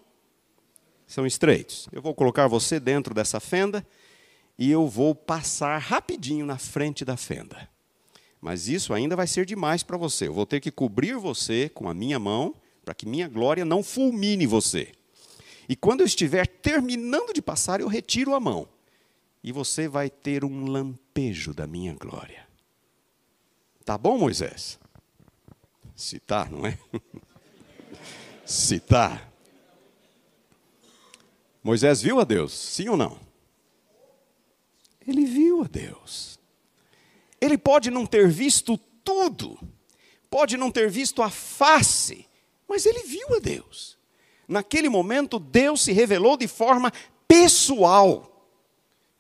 [1.07, 1.88] são estreitos.
[1.93, 3.87] Eu vou colocar você dentro dessa fenda
[4.59, 7.69] e eu vou passar rapidinho na frente da fenda.
[8.40, 10.29] Mas isso ainda vai ser demais para você.
[10.29, 13.83] Eu vou ter que cobrir você com a minha mão para que minha glória não
[13.83, 14.93] fulmine você.
[15.69, 18.69] E quando eu estiver terminando de passar, eu retiro a mão.
[19.43, 22.47] E você vai ter um lampejo da minha glória.
[23.85, 24.79] Tá bom, Moisés?
[25.97, 26.79] Se tá, não é?
[28.45, 29.27] Se tá.
[31.64, 33.18] Moisés viu a Deus, sim ou não?
[35.05, 36.38] Ele viu a Deus.
[37.40, 39.59] Ele pode não ter visto tudo,
[40.31, 42.29] pode não ter visto a face,
[42.68, 43.98] mas ele viu a Deus.
[44.46, 46.92] Naquele momento, Deus se revelou de forma
[47.27, 48.35] pessoal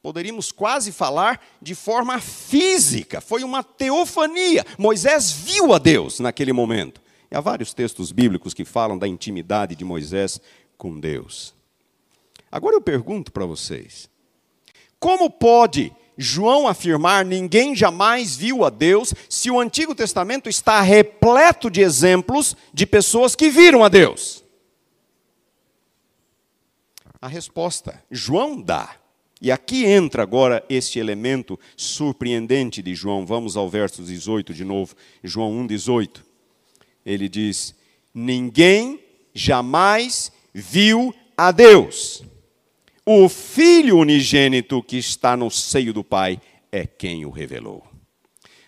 [0.04, 4.62] poderíamos quase falar de forma física, foi uma teofania.
[4.78, 7.00] Moisés viu a Deus naquele momento.
[7.30, 10.38] E há vários textos bíblicos que falam da intimidade de Moisés
[10.76, 11.54] com Deus.
[12.54, 14.08] Agora eu pergunto para vocês:
[15.00, 21.68] como pode João afirmar ninguém jamais viu a Deus se o Antigo Testamento está repleto
[21.68, 24.44] de exemplos de pessoas que viram a Deus?
[27.20, 28.98] A resposta, João dá.
[29.42, 33.26] E aqui entra agora este elemento surpreendente de João.
[33.26, 36.24] Vamos ao verso 18 de novo, João 1, 18.
[37.04, 37.74] Ele diz:
[38.14, 39.00] Ninguém
[39.34, 42.22] jamais viu a Deus.
[43.06, 46.40] O Filho unigênito que está no seio do Pai
[46.72, 47.86] é quem o revelou.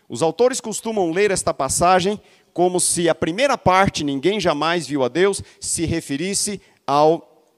[0.07, 2.21] Os autores costumam ler esta passagem
[2.53, 7.51] como se a primeira parte, ninguém jamais viu a Deus, se referisse ao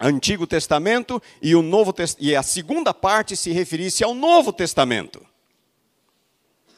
[0.00, 5.24] Antigo Testamento e, o Novo e a segunda parte se referisse ao Novo Testamento.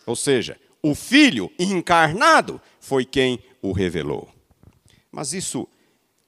[0.06, 4.28] Ou seja, o Filho encarnado foi quem o revelou.
[5.12, 5.68] Mas isso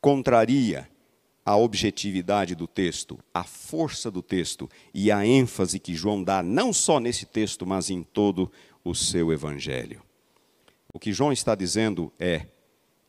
[0.03, 0.88] contraria
[1.47, 6.72] a objetividade do texto, a força do texto e a ênfase que João dá não
[6.72, 8.51] só nesse texto, mas em todo
[8.84, 10.03] o seu evangelho.
[10.92, 12.47] O que João está dizendo é: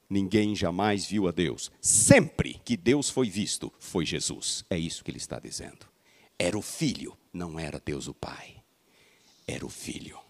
[0.08, 1.72] Ninguém jamais viu a Deus.
[1.82, 4.64] Sempre que Deus foi visto, foi Jesus.
[4.70, 5.88] É isso que ele está dizendo.
[6.38, 8.58] Era o Filho, não era Deus o Pai.
[9.48, 10.27] Era o Filho.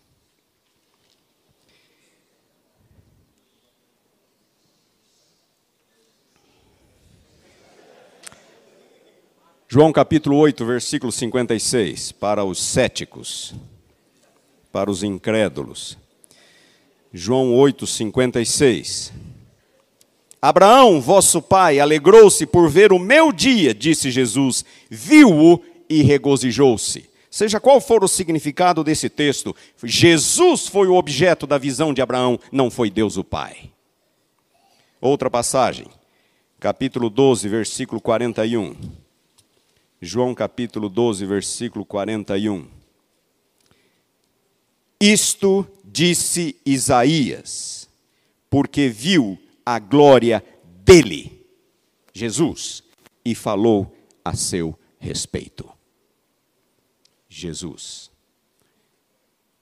[9.69, 13.53] João capítulo 8, versículo 56, para os céticos,
[14.71, 15.97] para os incrédulos.
[17.11, 19.11] João 8, 56.
[20.41, 27.09] Abraão, vosso pai, alegrou-se por ver o meu dia, disse Jesus, viu-o e regozijou-se.
[27.29, 29.53] Seja qual for o significado desse texto,
[29.83, 33.69] Jesus foi o objeto da visão de Abraão, não foi Deus o Pai.
[35.01, 35.87] Outra passagem,
[36.57, 39.06] capítulo 12, versículo 41.
[39.99, 42.69] João capítulo 12, versículo 41.
[44.99, 47.89] Isto disse Isaías,
[48.49, 50.43] porque viu a glória
[50.83, 51.45] dele,
[52.13, 52.83] Jesus,
[53.25, 55.67] e falou a seu respeito.
[57.27, 58.11] Jesus.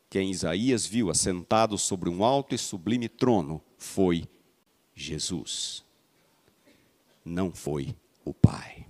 [0.09, 4.25] Quem Isaías viu assentado sobre um alto e sublime trono foi
[4.93, 5.83] Jesus.
[7.23, 8.85] Não foi o Pai.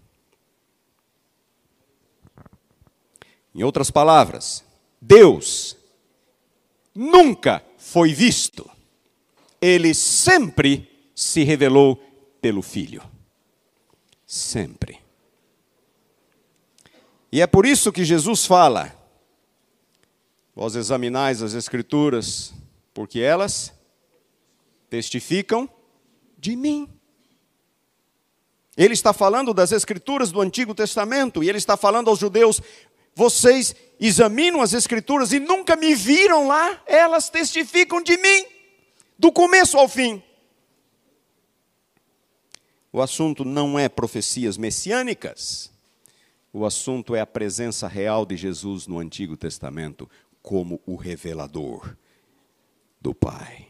[3.56, 4.66] Em outras palavras,
[5.02, 5.78] Deus
[6.94, 8.70] nunca foi visto.
[9.62, 11.96] Ele sempre se revelou
[12.42, 13.02] pelo Filho.
[14.28, 15.00] Sempre.
[17.32, 18.94] E é por isso que Jesus fala:
[20.54, 22.54] Vós examinais as Escrituras,
[22.94, 23.74] porque elas
[24.90, 25.70] testificam
[26.38, 26.90] de mim.
[28.76, 32.62] Ele está falando das Escrituras do Antigo Testamento e ele está falando aos judeus:
[33.16, 38.46] vocês examinam as Escrituras e nunca me viram lá, elas testificam de mim,
[39.18, 40.22] do começo ao fim.
[42.92, 45.72] O assunto não é profecias messiânicas,
[46.52, 50.10] o assunto é a presença real de Jesus no Antigo Testamento
[50.42, 51.98] como o revelador
[53.02, 53.68] do Pai.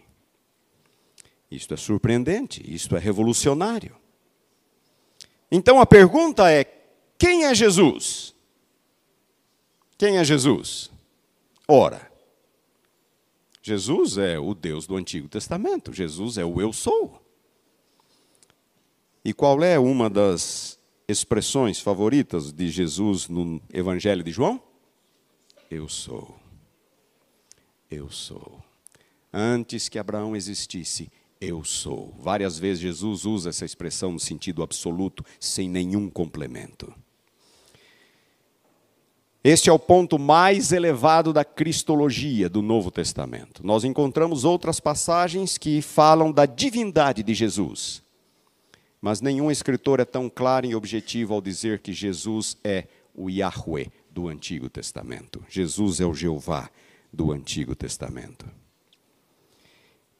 [1.49, 3.95] Isto é surpreendente, isto é revolucionário.
[5.49, 6.65] Então a pergunta é:
[7.17, 8.34] quem é Jesus?
[9.97, 10.91] Quem é Jesus?
[11.67, 12.11] Ora,
[13.61, 17.21] Jesus é o Deus do Antigo Testamento, Jesus é o Eu Sou.
[19.23, 24.61] E qual é uma das expressões favoritas de Jesus no Evangelho de João?
[25.71, 26.35] Eu sou.
[27.89, 28.63] Eu sou.
[29.33, 32.13] Antes que Abraão existisse, eu sou.
[32.19, 36.93] Várias vezes Jesus usa essa expressão no sentido absoluto, sem nenhum complemento.
[39.45, 43.63] Este é o ponto mais elevado da cristologia do Novo Testamento.
[43.63, 48.01] Nós encontramos outras passagens que falam da divindade de Jesus.
[48.99, 53.91] Mas nenhum escritor é tão claro e objetivo ao dizer que Jesus é o Yahweh
[54.09, 55.45] do Antigo Testamento.
[55.47, 56.67] Jesus é o Jeová
[57.13, 58.47] do Antigo Testamento.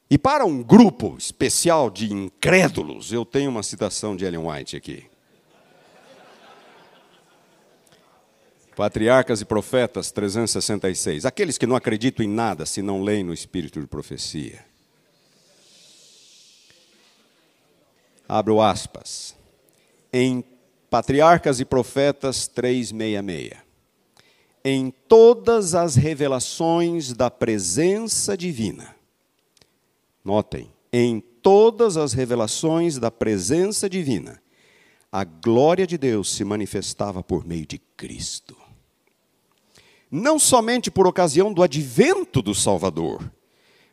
[0.08, 5.15] E para um grupo especial de incrédulos, eu tenho uma citação de Ellen White aqui.
[8.76, 11.24] Patriarcas e Profetas 366.
[11.24, 14.62] Aqueles que não acreditam em nada se não leem no espírito de profecia.
[18.28, 19.34] Abro aspas.
[20.12, 20.44] Em
[20.90, 23.58] Patriarcas e Profetas 366.
[24.62, 28.94] Em todas as revelações da presença divina.
[30.22, 34.42] Notem, em todas as revelações da presença divina,
[35.10, 38.55] a glória de Deus se manifestava por meio de Cristo.
[40.10, 43.30] Não somente por ocasião do advento do Salvador,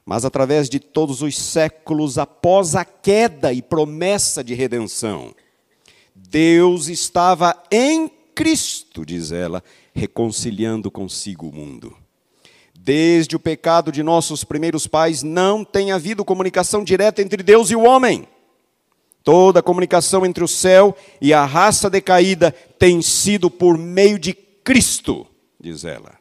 [0.06, 5.34] mas através de todos os séculos após a queda e promessa de redenção.
[6.16, 11.96] Deus estava em Cristo, diz ela, reconciliando consigo o mundo.
[12.78, 17.76] Desde o pecado de nossos primeiros pais, não tem havido comunicação direta entre Deus e
[17.76, 18.28] o homem.
[19.24, 24.34] Toda a comunicação entre o céu e a raça decaída tem sido por meio de
[24.34, 25.26] Cristo,
[25.64, 26.20] diz ela.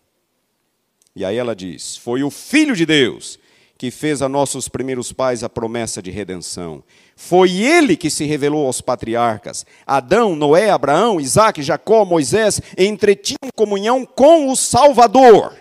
[1.14, 3.38] E aí ela diz: Foi o Filho de Deus
[3.76, 6.84] que fez a nossos primeiros pais a promessa de redenção.
[7.16, 9.66] Foi ele que se revelou aos patriarcas.
[9.84, 15.52] Adão, Noé, Abraão, Isaac, Jacó, Moisés entretinham comunhão com o Salvador.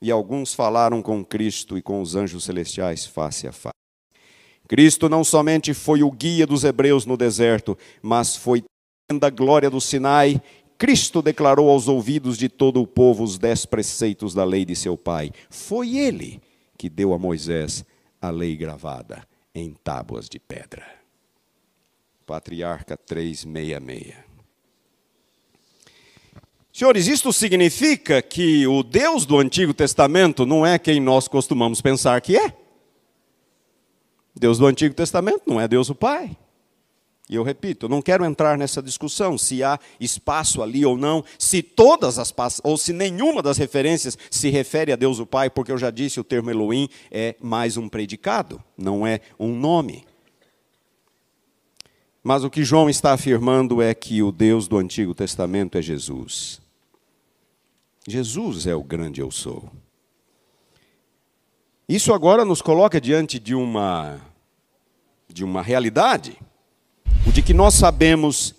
[0.00, 3.74] E alguns falaram com Cristo e com os anjos celestiais face a face.
[4.68, 8.62] Cristo não somente foi o guia dos hebreus no deserto, mas foi
[9.16, 10.40] da glória do Sinai
[10.78, 14.96] Cristo declarou aos ouvidos de todo o povo os dez preceitos da lei de seu
[14.96, 15.32] pai.
[15.50, 16.40] Foi ele
[16.78, 17.84] que deu a Moisés
[18.22, 20.86] a lei gravada em tábuas de pedra.
[22.24, 24.14] Patriarca 366.
[26.72, 32.20] Senhores, isto significa que o Deus do Antigo Testamento não é quem nós costumamos pensar
[32.20, 32.56] que é.
[34.32, 36.36] Deus do Antigo Testamento não é Deus o Pai.
[37.28, 41.22] E eu repito, eu não quero entrar nessa discussão se há espaço ali ou não,
[41.38, 45.70] se todas as ou se nenhuma das referências se refere a Deus o Pai, porque
[45.70, 50.06] eu já disse o termo Elohim é mais um predicado, não é um nome.
[52.22, 56.60] Mas o que João está afirmando é que o Deus do Antigo Testamento é Jesus.
[58.06, 59.70] Jesus é o grande eu sou.
[61.86, 64.20] Isso agora nos coloca diante de uma
[65.30, 66.38] de uma realidade,
[67.26, 68.54] o de que nós sabemos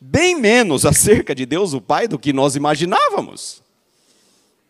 [0.00, 3.62] bem menos acerca de Deus o Pai do que nós imaginávamos.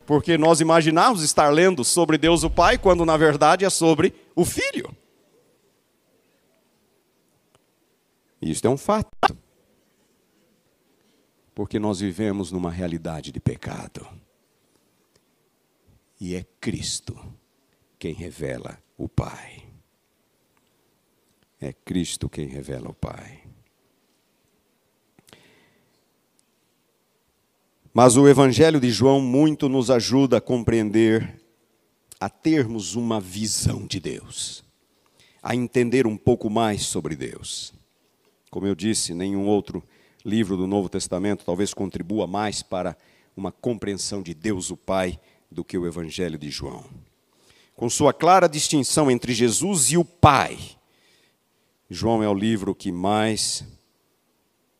[0.07, 4.45] Porque nós imaginávamos estar lendo sobre Deus o Pai, quando na verdade é sobre o
[4.45, 4.95] Filho.
[8.41, 9.37] Isso é um fato.
[11.55, 14.07] Porque nós vivemos numa realidade de pecado.
[16.21, 17.17] E é Cristo
[17.99, 19.62] quem revela o Pai.
[21.65, 23.41] É Cristo quem revela o Pai.
[27.95, 31.41] Mas o Evangelho de João muito nos ajuda a compreender,
[32.19, 34.65] a termos uma visão de Deus,
[35.41, 37.73] a entender um pouco mais sobre Deus.
[38.51, 39.85] Como eu disse, nenhum outro
[40.25, 42.97] livro do Novo Testamento talvez contribua mais para
[43.37, 45.17] uma compreensão de Deus o Pai
[45.49, 46.85] do que o Evangelho de João.
[47.77, 50.59] Com sua clara distinção entre Jesus e o Pai,
[51.93, 53.63] João é o livro que mais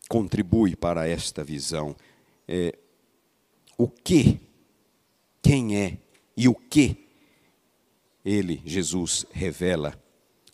[0.09, 1.95] contribui para esta visão.
[2.49, 2.79] É,
[3.77, 4.41] o que,
[5.43, 5.99] quem é
[6.35, 7.07] e o que
[8.25, 9.95] ele, Jesus, revela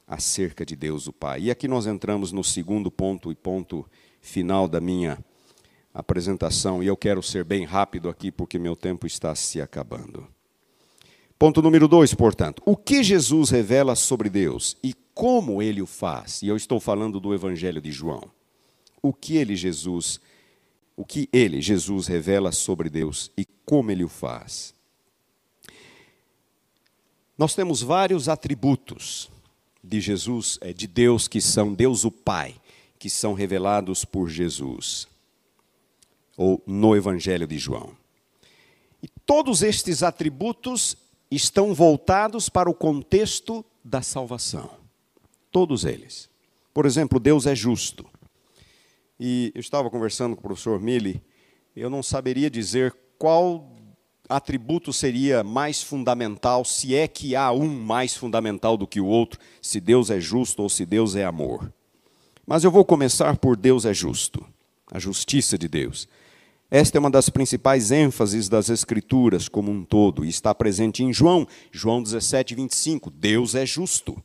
[0.04, 1.42] acerca de Deus o Pai.
[1.42, 3.88] E aqui nós entramos no segundo ponto e ponto
[4.20, 5.24] final da minha
[5.94, 10.26] apresentação, e eu quero ser bem rápido aqui porque meu tempo está se acabando.
[11.38, 16.42] Ponto número dois, portanto, o que Jesus revela sobre Deus e como ele o faz?
[16.42, 18.28] E eu estou falando do Evangelho de João.
[19.00, 20.20] O que ele, Jesus,
[20.96, 24.74] o que ele, Jesus, revela sobre Deus e como ele o faz.
[27.36, 29.30] Nós temos vários atributos
[29.82, 32.56] de Jesus, é, de Deus, que são Deus o Pai,
[32.98, 35.06] que são revelados por Jesus,
[36.36, 37.96] ou no Evangelho de João.
[39.00, 40.96] E todos estes atributos
[41.30, 44.70] estão voltados para o contexto da salvação.
[45.50, 46.28] Todos eles.
[46.72, 48.06] Por exemplo, Deus é justo.
[49.18, 51.22] E eu estava conversando com o professor Mille,
[51.74, 53.68] eu não saberia dizer qual
[54.28, 59.40] atributo seria mais fundamental, se é que há um mais fundamental do que o outro,
[59.62, 61.72] se Deus é justo ou se Deus é amor.
[62.46, 64.44] Mas eu vou começar por Deus é justo,
[64.90, 66.08] a justiça de Deus.
[66.70, 71.12] Esta é uma das principais ênfases das Escrituras como um todo, e está presente em
[71.12, 73.10] João, João 17, 25.
[73.10, 74.22] Deus é justo.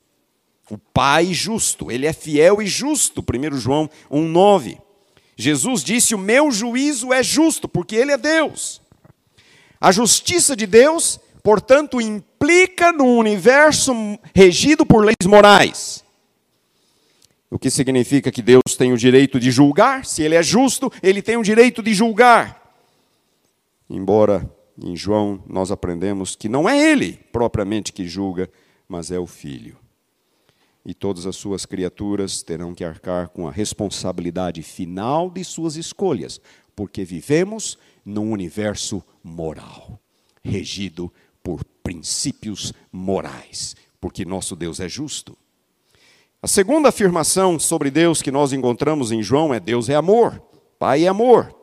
[0.69, 3.21] O Pai justo, Ele é fiel e justo.
[3.23, 4.77] 1 João 1, 9.
[5.37, 8.81] Jesus disse: O meu juízo é justo, porque Ele é Deus.
[9.79, 13.93] A justiça de Deus, portanto, implica num universo
[14.35, 16.02] regido por leis morais.
[17.53, 21.21] O que significa que Deus tem o direito de julgar, se Ele é justo, Ele
[21.21, 22.75] tem o direito de julgar.
[23.87, 24.49] Embora
[24.81, 28.49] em João nós aprendemos que não é Ele propriamente que julga,
[28.89, 29.77] mas é o Filho
[30.85, 36.41] e todas as suas criaturas terão que arcar com a responsabilidade final de suas escolhas,
[36.75, 39.99] porque vivemos num universo moral,
[40.43, 45.37] regido por princípios morais, porque nosso Deus é justo.
[46.43, 50.43] A segunda afirmação sobre Deus que nós encontramos em João é: Deus é amor,
[50.77, 51.55] Pai é amor.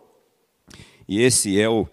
[1.06, 1.86] E esse é o,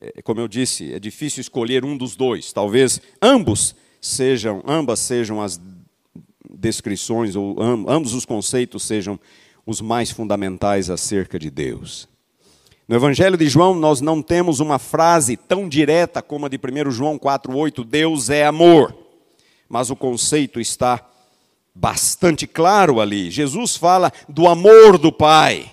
[0.00, 2.52] é, como eu disse, é difícil escolher um dos dois.
[2.52, 5.60] Talvez ambos sejam, ambas sejam as
[6.48, 9.18] descrições, ou ambos os conceitos sejam
[9.66, 12.08] os mais fundamentais acerca de Deus.
[12.86, 16.92] No Evangelho de João, nós não temos uma frase tão direta como a de 1
[16.92, 18.96] João 4,8, Deus é amor.
[19.68, 21.04] Mas o conceito está
[21.78, 23.30] bastante claro ali.
[23.30, 25.72] Jesus fala do amor do Pai,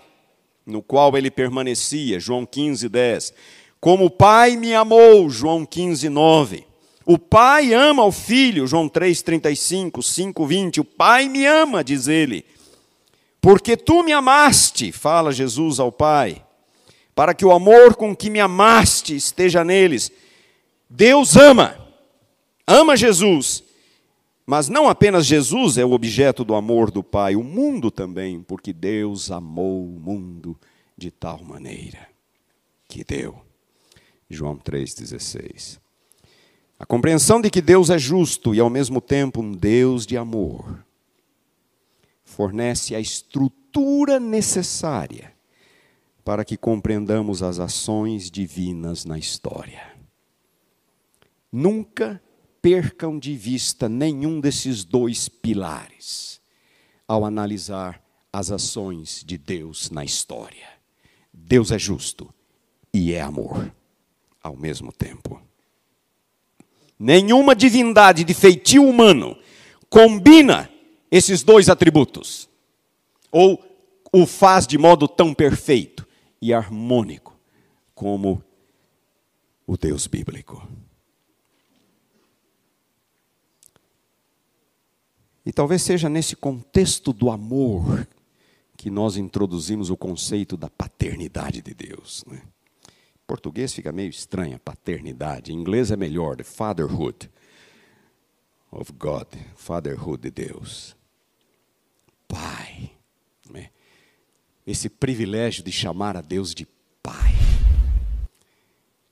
[0.63, 3.33] no qual ele permanecia, João 15, 10.
[3.79, 6.65] Como o Pai me amou, João 15, 9.
[7.07, 10.79] O pai ama o filho, João 3,35, 5,20.
[10.79, 12.43] O pai me ama, diz ele.
[13.39, 16.43] Porque tu me amaste, fala Jesus ao pai,
[17.13, 20.11] para que o amor com que me amaste esteja neles.
[20.89, 21.77] Deus ama,
[22.65, 23.63] ama Jesus,
[24.45, 28.71] mas não apenas Jesus é o objeto do amor do Pai, o mundo também, porque
[28.71, 30.57] Deus amou o mundo
[30.95, 32.07] de tal maneira
[32.87, 33.41] que deu.
[34.29, 35.79] João 3,16.
[36.77, 40.85] A compreensão de que Deus é justo e ao mesmo tempo um Deus de amor
[42.23, 45.33] fornece a estrutura necessária
[46.23, 49.95] para que compreendamos as ações divinas na história.
[51.51, 52.21] Nunca
[52.65, 56.41] percam de vista nenhum desses dois pilares
[57.07, 58.01] ao analisar
[58.33, 60.67] as ações de Deus na história.
[61.31, 62.33] Deus é justo
[62.91, 63.71] e é amor
[64.41, 65.39] ao mesmo tempo.
[66.97, 69.37] Nenhuma divindade de feitio humano
[69.87, 70.67] combina
[71.11, 72.49] esses dois atributos,
[73.31, 73.63] ou
[74.11, 76.03] o faz de modo tão perfeito
[76.41, 77.39] e harmônico
[77.93, 78.43] como
[79.67, 80.67] o Deus bíblico.
[85.45, 88.07] E talvez seja nesse contexto do amor
[88.75, 92.25] que nós introduzimos o conceito da paternidade de Deus.
[92.25, 92.41] Né?
[92.87, 95.53] Em português fica meio estranha, paternidade.
[95.53, 97.29] Em inglês é melhor, the fatherhood
[98.71, 100.95] of God, fatherhood de Deus.
[102.27, 102.91] Pai.
[103.49, 103.69] Né?
[104.65, 106.67] Esse privilégio de chamar a Deus de
[107.03, 107.33] Pai.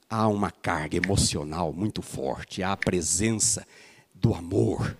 [0.09, 3.65] Há uma carga emocional muito forte, há a presença
[4.13, 4.97] do amor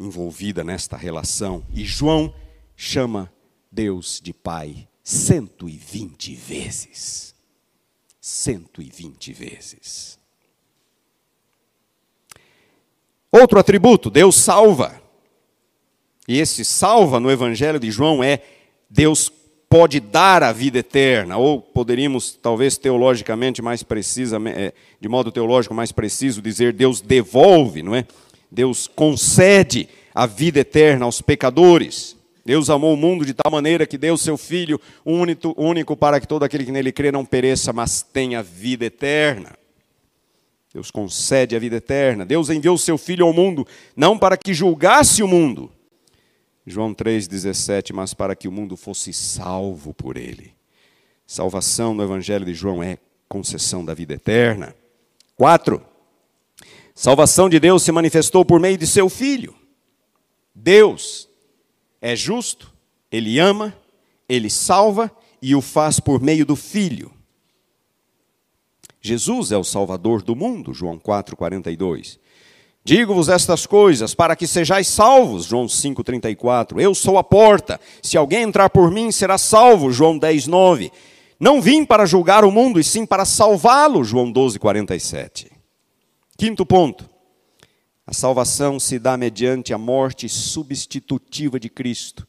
[0.00, 1.62] envolvida nesta relação.
[1.72, 2.34] E João
[2.74, 3.30] chama
[3.70, 7.34] Deus de Pai 120 vezes.
[8.18, 10.18] 120 vezes.
[13.30, 15.00] Outro atributo, Deus salva.
[16.26, 18.42] E esse salva no Evangelho de João é
[18.88, 19.30] Deus
[19.68, 25.72] pode dar a vida eterna, ou poderíamos, talvez teologicamente mais precisa, é, de modo teológico
[25.72, 28.04] mais preciso, dizer Deus devolve, não é?
[28.50, 32.16] Deus concede a vida eterna aos pecadores.
[32.44, 36.26] Deus amou o mundo de tal maneira que deu seu Filho único, único para que
[36.26, 39.56] todo aquele que nele crê não pereça, mas tenha vida eterna.
[40.72, 42.24] Deus concede a vida eterna.
[42.24, 45.70] Deus enviou seu Filho ao mundo, não para que julgasse o mundo.
[46.66, 50.54] João 3,17, mas para que o mundo fosse salvo por ele.
[51.26, 52.98] Salvação no Evangelho de João é
[53.28, 54.74] concessão da vida eterna.
[55.36, 55.89] 4.
[57.00, 59.54] Salvação de Deus se manifestou por meio de seu Filho.
[60.54, 61.26] Deus
[61.98, 62.70] é justo,
[63.10, 63.74] ele ama,
[64.28, 67.10] ele salva e o faz por meio do Filho.
[69.00, 72.18] Jesus é o Salvador do mundo, João 4,42.
[72.84, 76.78] Digo-vos estas coisas para que sejais salvos, João 5,34.
[76.82, 80.92] Eu sou a porta, se alguém entrar por mim será salvo, João 10,9.
[81.40, 85.59] Não vim para julgar o mundo, e sim para salvá-lo, João 12,47.
[86.40, 87.06] Quinto ponto.
[88.06, 92.26] A salvação se dá mediante a morte substitutiva de Cristo.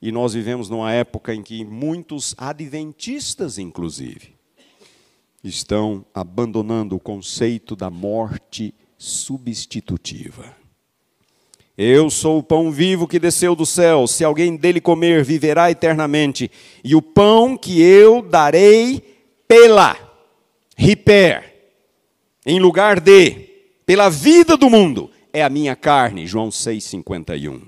[0.00, 4.36] E nós vivemos numa época em que muitos adventistas, inclusive,
[5.42, 10.54] estão abandonando o conceito da morte substitutiva.
[11.76, 14.06] Eu sou o pão vivo que desceu do céu.
[14.06, 16.48] Se alguém dele comer, viverá eternamente.
[16.84, 19.00] E o pão que eu darei
[19.48, 19.96] pela,
[20.76, 21.53] riper,
[22.44, 23.48] em lugar de,
[23.86, 27.62] pela vida do mundo, é a minha carne, João 6,51.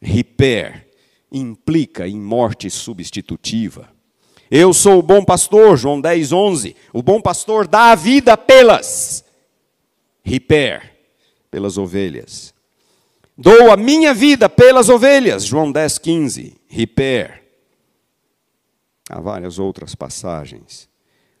[0.00, 0.86] Riper
[1.30, 3.88] implica em morte substitutiva.
[4.50, 6.76] Eu sou o bom pastor, João 10, 11.
[6.92, 9.24] O bom pastor dá a vida pelas.
[10.24, 10.96] Riper,
[11.50, 12.54] pelas ovelhas.
[13.36, 16.56] Dou a minha vida pelas ovelhas, João 10, 15.
[16.68, 17.44] Riper.
[19.10, 20.88] Há várias outras passagens.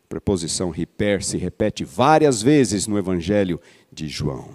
[0.06, 3.60] A preposição riper se repete várias vezes no Evangelho
[3.92, 4.54] de João.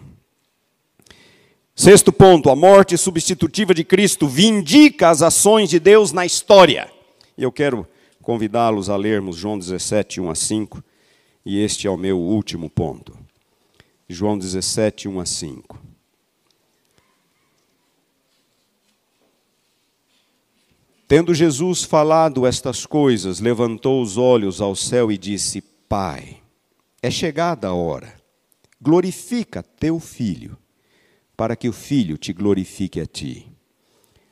[1.75, 6.89] Sexto ponto, a morte substitutiva de Cristo vindica as ações de Deus na história.
[7.37, 7.85] E eu quero
[8.21, 10.81] convidá-los a lermos João 17, 1 a 5,
[11.45, 13.13] e este é o meu último ponto.
[14.07, 15.90] João 17, 1 a 5.
[21.11, 26.37] Tendo Jesus falado estas coisas, levantou os olhos ao céu e disse: Pai,
[27.03, 28.13] é chegada a hora,
[28.81, 30.57] glorifica teu filho,
[31.35, 33.51] para que o filho te glorifique a ti.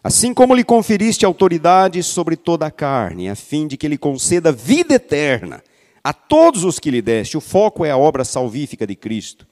[0.01, 4.49] Assim como lhe conferiste autoridade sobre toda a carne, a fim de que ele conceda
[4.49, 5.61] vida eterna
[6.01, 7.35] a todos os que lhe deste.
[7.35, 9.45] O foco é a obra salvífica de Cristo.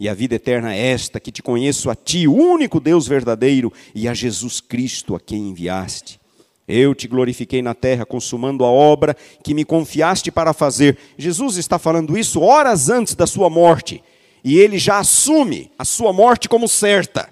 [0.00, 3.72] E a vida eterna é esta: que te conheço a ti, o único Deus verdadeiro,
[3.94, 6.20] e a Jesus Cristo a quem enviaste.
[6.66, 10.96] Eu te glorifiquei na terra, consumando a obra que me confiaste para fazer.
[11.18, 14.02] Jesus está falando isso horas antes da sua morte.
[14.44, 17.28] E ele já assume a sua morte como certa.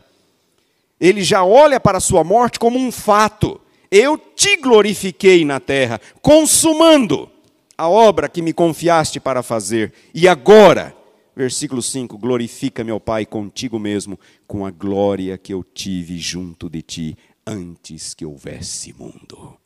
[1.00, 3.60] Ele já olha para a sua morte como um fato.
[3.90, 7.28] Eu te glorifiquei na terra, consumando
[7.76, 9.92] a obra que me confiaste para fazer.
[10.12, 10.94] E agora,
[11.34, 16.82] versículo 5: glorifica meu Pai contigo mesmo, com a glória que eu tive junto de
[16.82, 17.16] ti
[17.50, 19.58] antes que houvesse mundo.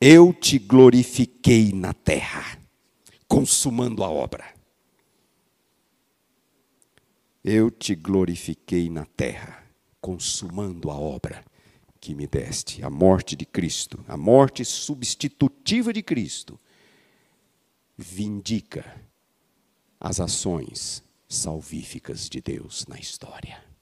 [0.00, 2.56] Eu te glorifiquei na terra,
[3.26, 4.54] consumando a obra.
[7.42, 9.66] Eu te glorifiquei na terra,
[10.00, 11.44] consumando a obra
[12.00, 16.60] que me deste, a morte de Cristo, a morte substitutiva de Cristo,
[17.96, 19.02] vindica
[19.98, 23.73] as ações salvíficas de Deus na história.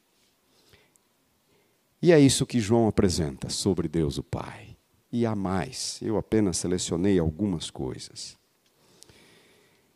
[2.03, 4.77] E é isso que João apresenta sobre Deus o Pai.
[5.13, 8.37] E há mais, eu apenas selecionei algumas coisas.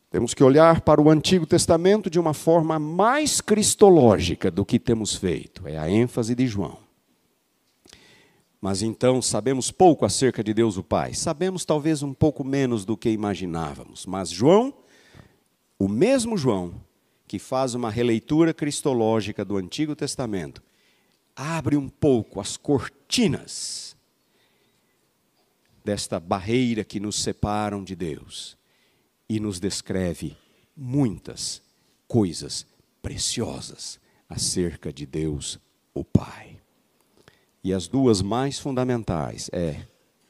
[0.08, 5.16] Temos que olhar para o Antigo Testamento de uma forma mais cristológica do que temos
[5.16, 6.78] feito, é a ênfase de João.
[8.60, 11.12] Mas então sabemos pouco acerca de Deus o Pai.
[11.12, 14.06] Sabemos talvez um pouco menos do que imaginávamos.
[14.06, 14.72] Mas João,
[15.78, 16.74] o mesmo João,
[17.26, 20.62] que faz uma releitura cristológica do Antigo Testamento,
[21.36, 23.94] abre um pouco as cortinas
[25.84, 28.56] desta barreira que nos separam de Deus
[29.28, 30.36] e nos descreve
[30.74, 31.62] muitas
[32.08, 32.66] coisas
[33.02, 35.60] preciosas acerca de Deus
[35.94, 36.58] o Pai.
[37.62, 39.86] E as duas mais fundamentais é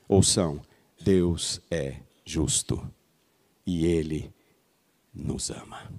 [0.09, 0.61] ou são
[1.01, 2.91] Deus é justo
[3.65, 4.33] e ele
[5.15, 5.91] nos ama.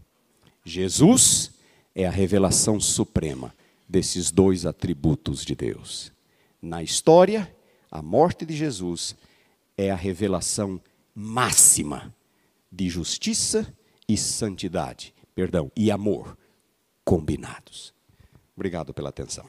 [0.64, 1.52] Jesus
[1.96, 3.54] é a revelação suprema
[3.88, 6.12] desses dois atributos de Deus.
[6.62, 7.54] Na história,
[7.90, 9.16] a morte de Jesus
[9.78, 10.82] é a revelação
[11.14, 12.14] máxima
[12.72, 13.74] de justiça
[14.08, 16.38] e santidade, perdão, e amor
[17.04, 17.94] combinados.
[18.56, 19.46] Obrigado pela atenção.